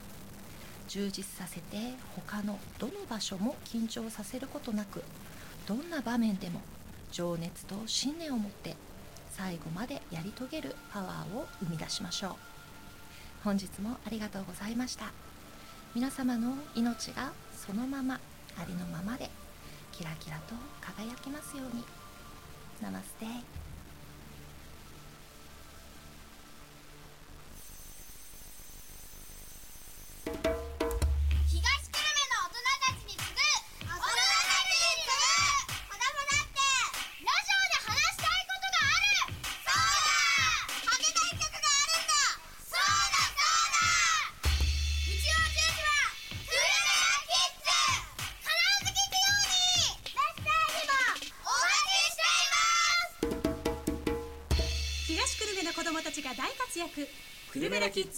[0.88, 5.04] 充実させて他のどの場所も緊張させることなく
[5.66, 6.60] どんな場面でも
[7.12, 8.74] 情熱と信念を持って
[9.30, 12.32] 最後までやり遂げるパワーを生み出しましょう。
[13.44, 15.12] 本日もありがとうございました。
[15.94, 18.18] 皆様の命がそのまま
[18.60, 19.30] ありのままで
[19.92, 21.84] キラキラと輝きますように。
[22.82, 23.67] ナマステ。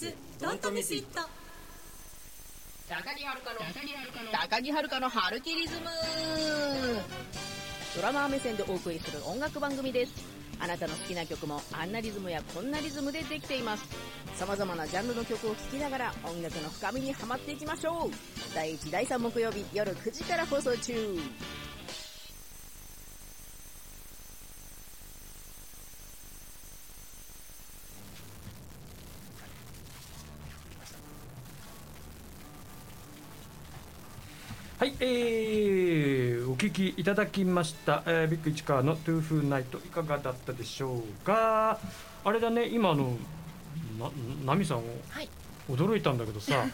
[0.00, 1.20] ルメラキッズドントミスイット。
[2.88, 3.60] 高木遥の
[4.32, 5.86] 高木遥のハルキリズム。
[7.94, 10.12] ドラマー目線でお送りする音楽番組です。
[10.58, 13.84] あなたの好きな曲もあんなリズムやこんなリズムでできています。
[14.36, 18.54] 様々なジャンルの曲を聴きながら音楽の深みにはまっていきましょう。
[18.54, 20.94] 第1第3木曜日夜9時から放送中
[34.80, 41.78] はい、えー、お聞きいただきました、えー、ビッグ市川のトゥーフーナイトいかがだったでしょうか？
[42.24, 43.16] あれだね今あの
[43.98, 44.10] な
[44.44, 45.28] ナミさんをはい。
[45.68, 46.64] 驚いたんだけどさ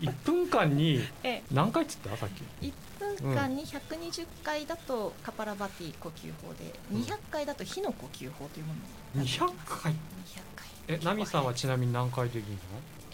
[0.00, 1.42] 1分間にええ。
[1.52, 2.16] 何回っつった？
[2.16, 2.28] さっ
[2.60, 2.66] き。
[2.66, 2.72] 1
[3.22, 8.74] 分間に120回だとカパラバティ呼吸法で200回だと火の呼吸法というも
[9.16, 9.22] の。
[9.24, 9.92] 200回。
[9.92, 9.96] 200
[10.56, 10.66] 回。
[10.88, 12.42] えナミさんはちなみに何回できる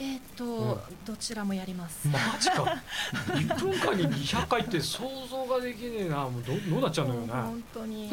[0.00, 2.06] えっ、と、どちらもやります。
[2.06, 2.82] のマジか。
[3.34, 6.18] 1分間に200回って想像ができねえな。
[6.18, 7.32] もうどどうなっちゃうのよね。
[7.32, 8.08] 本当に。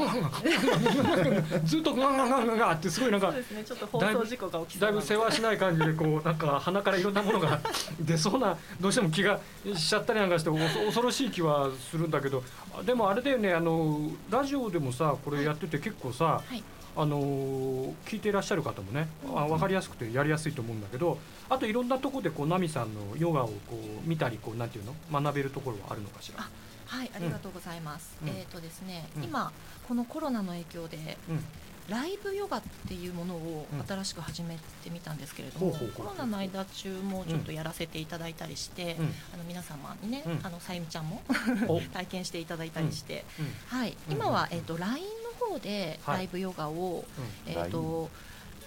[1.64, 3.64] ずっとガンガンガンガンガンってすごいなんかそうですね。
[3.64, 7.60] ちょっと放送事故が起きだいぶ世話しない感じでこうなんか鼻からいろんなものが
[8.00, 9.40] 出そうなどうしても気が
[9.76, 12.44] しちゃったりなんかして恐ろしい気はするんだけど。
[12.76, 13.54] あでもあれだよね。
[13.54, 16.64] あのラジオでもさこれやってて結構さ、はい。
[16.98, 21.18] あの聞いていらっしゃる方もね、あ分かりやすくてやりやすいと思うんだけど
[21.50, 25.22] あといろんなところでこうナミさんのヨガをこう見たりこうなんていうの？
[25.22, 26.48] 学べるところはあるのかしら？
[26.88, 28.30] はいありがとうございます、うん。
[28.30, 29.24] えっ、とですね、うん。
[29.24, 29.52] 今
[29.88, 31.43] このコロナの影響で、うん。
[31.89, 33.84] ライブヨガっていうものをうん。
[33.86, 39.06] 新しく始めてみたんですけれども、コロナの間中もちょっとやらせていただいたりして、うん。
[39.34, 40.39] あの皆様にね、うん。
[40.43, 41.22] あのさゆみちゃんも
[41.68, 41.80] お。
[41.93, 43.78] 体験していただいたりして、うん。
[43.80, 44.14] はい、うん。
[44.14, 45.04] 今は、えっと LINE
[45.39, 46.18] の方ではい。
[46.18, 47.06] ライブヨガを、
[47.46, 47.52] うん。
[47.52, 48.10] えっと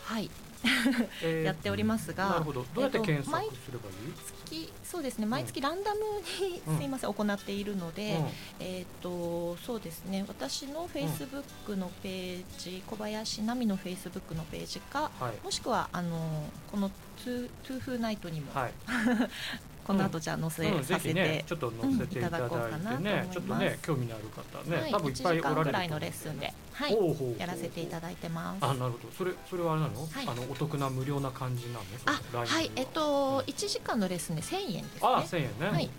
[0.05, 0.48] はい、えー
[1.45, 2.65] やっておりますが、なるほど。
[2.75, 6.01] どうやってえっと検索毎すればいい、月そうですね毎月ランダム
[6.41, 6.79] に、うん。
[6.79, 8.27] すいません行っているので、うん。
[8.61, 15.45] えっ、とそうですね私のフェイスブックのページ、小林奈美のフェイスブックのページか、はい。
[15.45, 18.73] もしくはあのこのトゥトゥーフーナイトにも、はい
[19.89, 23.31] この後じゃあ載せさせて、ねちょっと載せていただこうかなと思いねます。
[23.31, 26.97] ちょっとね興味のある方ね、はい、多分いっぱい1時おられる間ぐらいのレッスンで、はい
[27.39, 28.65] やらせていただいてます。
[28.65, 28.99] あなるほど。
[29.17, 30.29] それそれはあれなの、はい。
[30.29, 31.81] あのお得な無料な感じなの？
[32.05, 35.01] あその LINE はいえっと1時間のレッスンで1000円ですね。
[35.03, 35.91] あ1000円ね、はい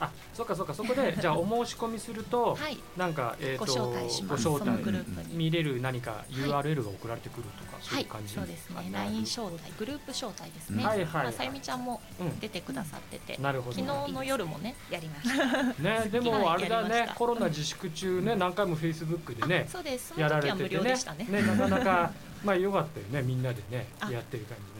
[0.00, 2.78] あそっかそっかそこで じゃあお申し込みすると、はい。
[2.96, 4.48] なんか、えー、とご招待します。
[4.48, 4.84] ご招待。
[4.90, 5.36] ループに。
[5.36, 8.90] 見れる何か URL が送られてくるとか、そうはいいう感じ、そうですね。
[8.92, 10.84] LINE 招待、グループ招待ですね。
[10.84, 11.24] はいはいはい。
[11.24, 13.76] まあさゆみちゃんもうん出てくださってて、なるほど。
[13.76, 15.62] 昨日の夜もね、やりました。
[15.82, 20.14] ねでも あれだねコロナ自粛中ね何回もフェイスブックでねそうです。
[20.14, 20.84] そやらの時は無れててね。
[20.84, 21.26] 料でしたね。
[21.30, 22.12] なかなか
[22.44, 24.79] まあ良かったよねみんなでねあやってる感じ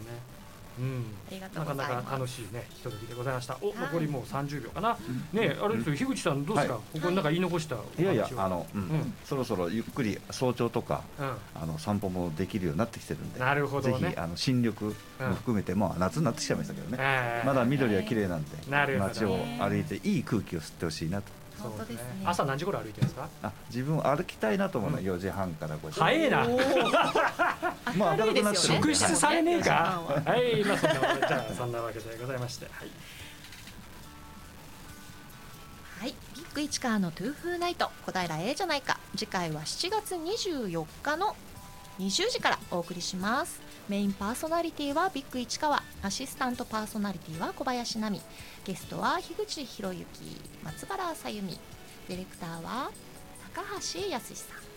[0.81, 1.05] うん。
[1.29, 2.07] ありがとなかなうございます。
[2.07, 3.57] か楽しいねひとときでございました。
[3.61, 3.75] おはい。
[3.77, 4.97] 残りもう30秒かな。
[5.33, 6.73] ねあれですよ樋口さんどうですか？
[6.75, 6.83] はい。
[6.93, 8.65] ここになんか言い残したおいやいやあの、
[9.25, 11.33] そろそろゆっくり早朝とかうん。
[11.61, 13.99] あの散歩もできるようになってきてるんでなるほどね。
[13.99, 14.93] ぜひあの新緑も
[15.35, 18.49] 含めて、もう夏になってきちゃいましたけどね、えーまだ緑は綺麗なんで
[18.97, 22.03] 街を歩いていい空気を吸ってほしいなと本当ですね。
[22.25, 23.29] 朝何時頃歩いてるんですか？
[23.43, 25.07] あ自分歩きたいなと思うのはうん。
[25.07, 25.99] 4時半から5時。
[25.99, 26.41] 早えな。
[26.47, 27.97] おー。
[27.97, 29.65] もう明るくなって職質されねえか。
[29.65, 30.63] 4時半ははい。
[30.65, 32.65] まあそんなわけじゃあそんなわけでございまして。
[32.65, 32.89] はい。
[35.99, 37.91] はい、ビッグ市川のトゥーフーナイト。
[38.05, 41.35] 小平ええじゃないか次回は7月24日の
[41.99, 43.61] 20時からお送りします。
[43.87, 48.25] メインパーソナリティはビッグ市川アシスタントパーソナリティは小林奈美
[48.63, 50.07] ゲストは樋口博之
[50.63, 51.57] 松原さゆみ
[52.07, 52.91] ディレクターは
[53.55, 54.71] 高橋康さん。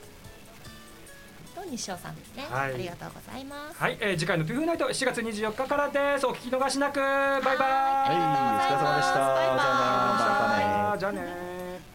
[1.54, 2.74] と西尾さんですね、はい。
[2.74, 3.78] ありがとうございます。
[3.78, 6.26] はい、えー、次回のトゥーフーナイト7月24日からです。
[6.26, 6.98] お聞き逃しなく。
[6.98, 7.56] バイバイ。
[7.56, 9.14] はい、お疲れ様でした。
[9.14, 9.64] さような
[10.92, 10.98] ら。
[10.98, 11.93] じゃあね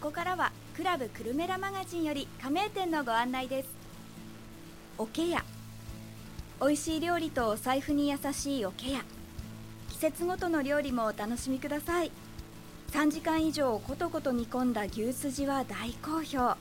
[0.00, 3.68] ここからはクラブクルメラマガジンより加盟店のご案内です。
[4.96, 5.44] おけや
[6.58, 9.02] 美味しい料理とお財布に優しいおけや
[9.90, 12.10] 季節ごとの料理もお楽しみください。
[12.92, 16.56] 3時間以上コトコト煮込んだ牛すじは大好評。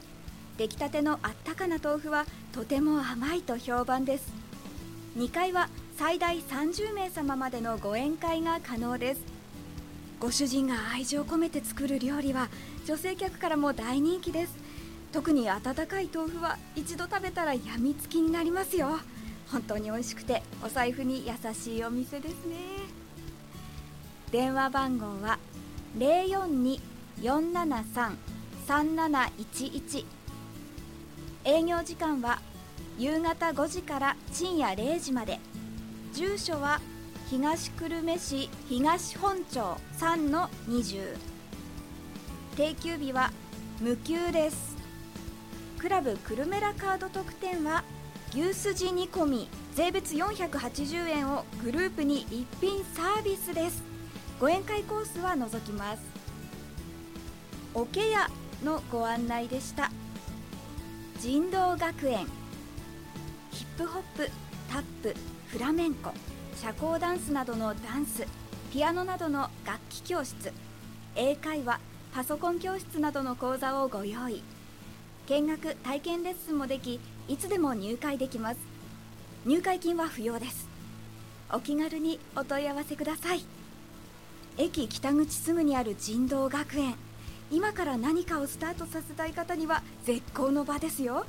[0.57, 4.33] 出来たてのあったかな豆腐はとても甘いと評判です。
[5.17, 9.21] 2階は最大30名様までのご宴会が可能です。
[10.19, 12.49] ご主人が愛情込めて作る料理は
[12.89, 14.55] 女性客からも大人気です。
[15.11, 18.97] 特に温かい豆腐は一度食べたらやみつきになりますよ。
[19.51, 22.55] 本当に美味しくてお財布に優しいお店ですね。
[24.31, 25.37] 電話番号は
[27.19, 30.05] 042-473-3711
[31.45, 32.41] 営業時間は
[32.97, 35.39] 夕方5時から深夜0時まで。
[36.13, 36.81] 住所は
[37.29, 41.15] 東久留米市東本町3-20
[42.59, 43.31] 定休日は
[43.79, 44.75] 無給です。
[45.77, 47.85] クラブクルメラカード特典は
[48.33, 53.81] 牛すじ煮込み税別480円をグループに一品サービスです。
[54.41, 56.01] ご宴会コースは除きます。
[57.73, 58.29] おけや
[58.61, 59.89] のご案内でした。
[61.21, 62.27] 人道学園
[63.51, 64.29] ヒップホップ
[64.69, 65.15] タップ
[65.47, 66.11] フラメンコ
[66.57, 68.27] 社交ダンスなどのダンス
[68.69, 70.51] ピアノなどの楽器教室。
[71.15, 71.79] 英会話
[72.13, 74.41] パソコン教室などの講座をご用意。
[75.27, 78.59] 見学体験レッスンもできいつでも入会できます。
[79.45, 80.67] 入会金は不要です。
[81.53, 83.45] お気軽にお問い合わせください。
[84.57, 86.95] 駅北口すぐにある人道学園。
[87.51, 91.25] 今から何かをスタートさせたい方には絶好の場ですよ。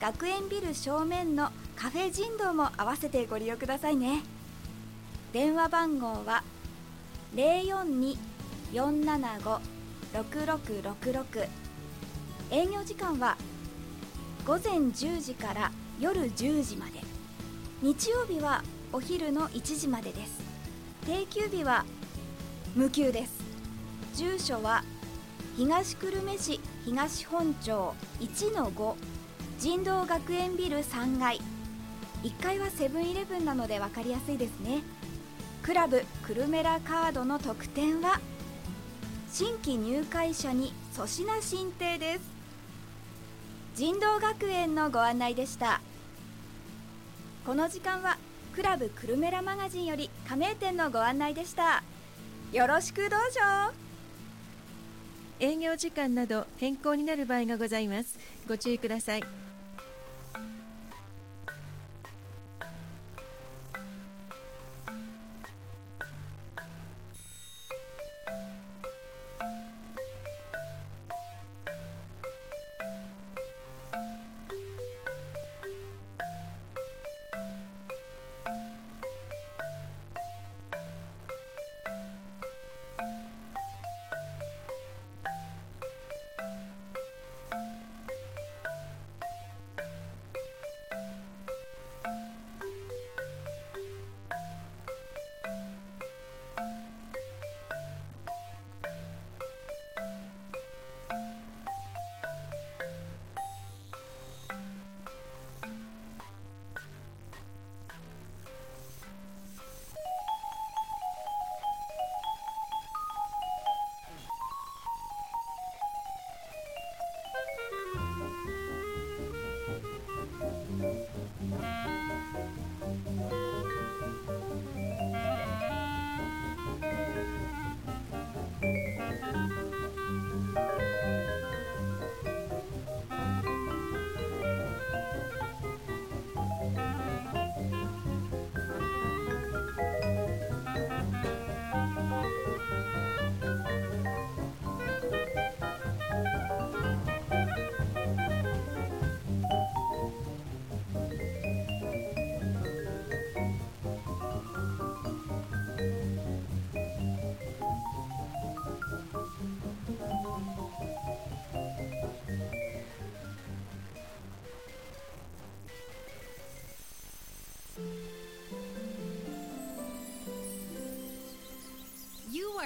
[0.00, 4.22] 学園ビル正面のカフェ人道も合わせてご利用くださいね。
[5.32, 6.44] 電話番号は
[7.34, 9.75] 042-475
[10.14, 11.48] 6666
[12.50, 13.36] 営業時間は
[14.46, 16.92] 午前10時から夜10時まで。
[17.82, 20.40] 日曜日はお昼の1時までです。
[21.04, 21.84] 定休日は
[22.74, 23.32] 無給です。
[24.14, 24.84] 住所は
[25.56, 28.94] 東久留米市東本町1-5
[29.58, 31.40] 人道学園ビル3階。
[32.22, 34.82] 1階はセブンイレブンなので分かりやすいですね。
[35.62, 38.20] クラブクルメラカードの特典は
[39.38, 42.20] 新規入会者に粗品申請です。
[43.74, 45.82] 人道学園のご案内でした。
[47.44, 48.16] この時間は
[48.54, 51.82] クラブクルメラマガジンより加盟店のご案内でした。
[52.50, 53.74] よろしくどうぞ。
[55.38, 58.18] 営業時間など変更になる場合がございます。
[58.48, 59.45] ご注意ください。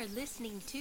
[0.00, 0.78] Are listening to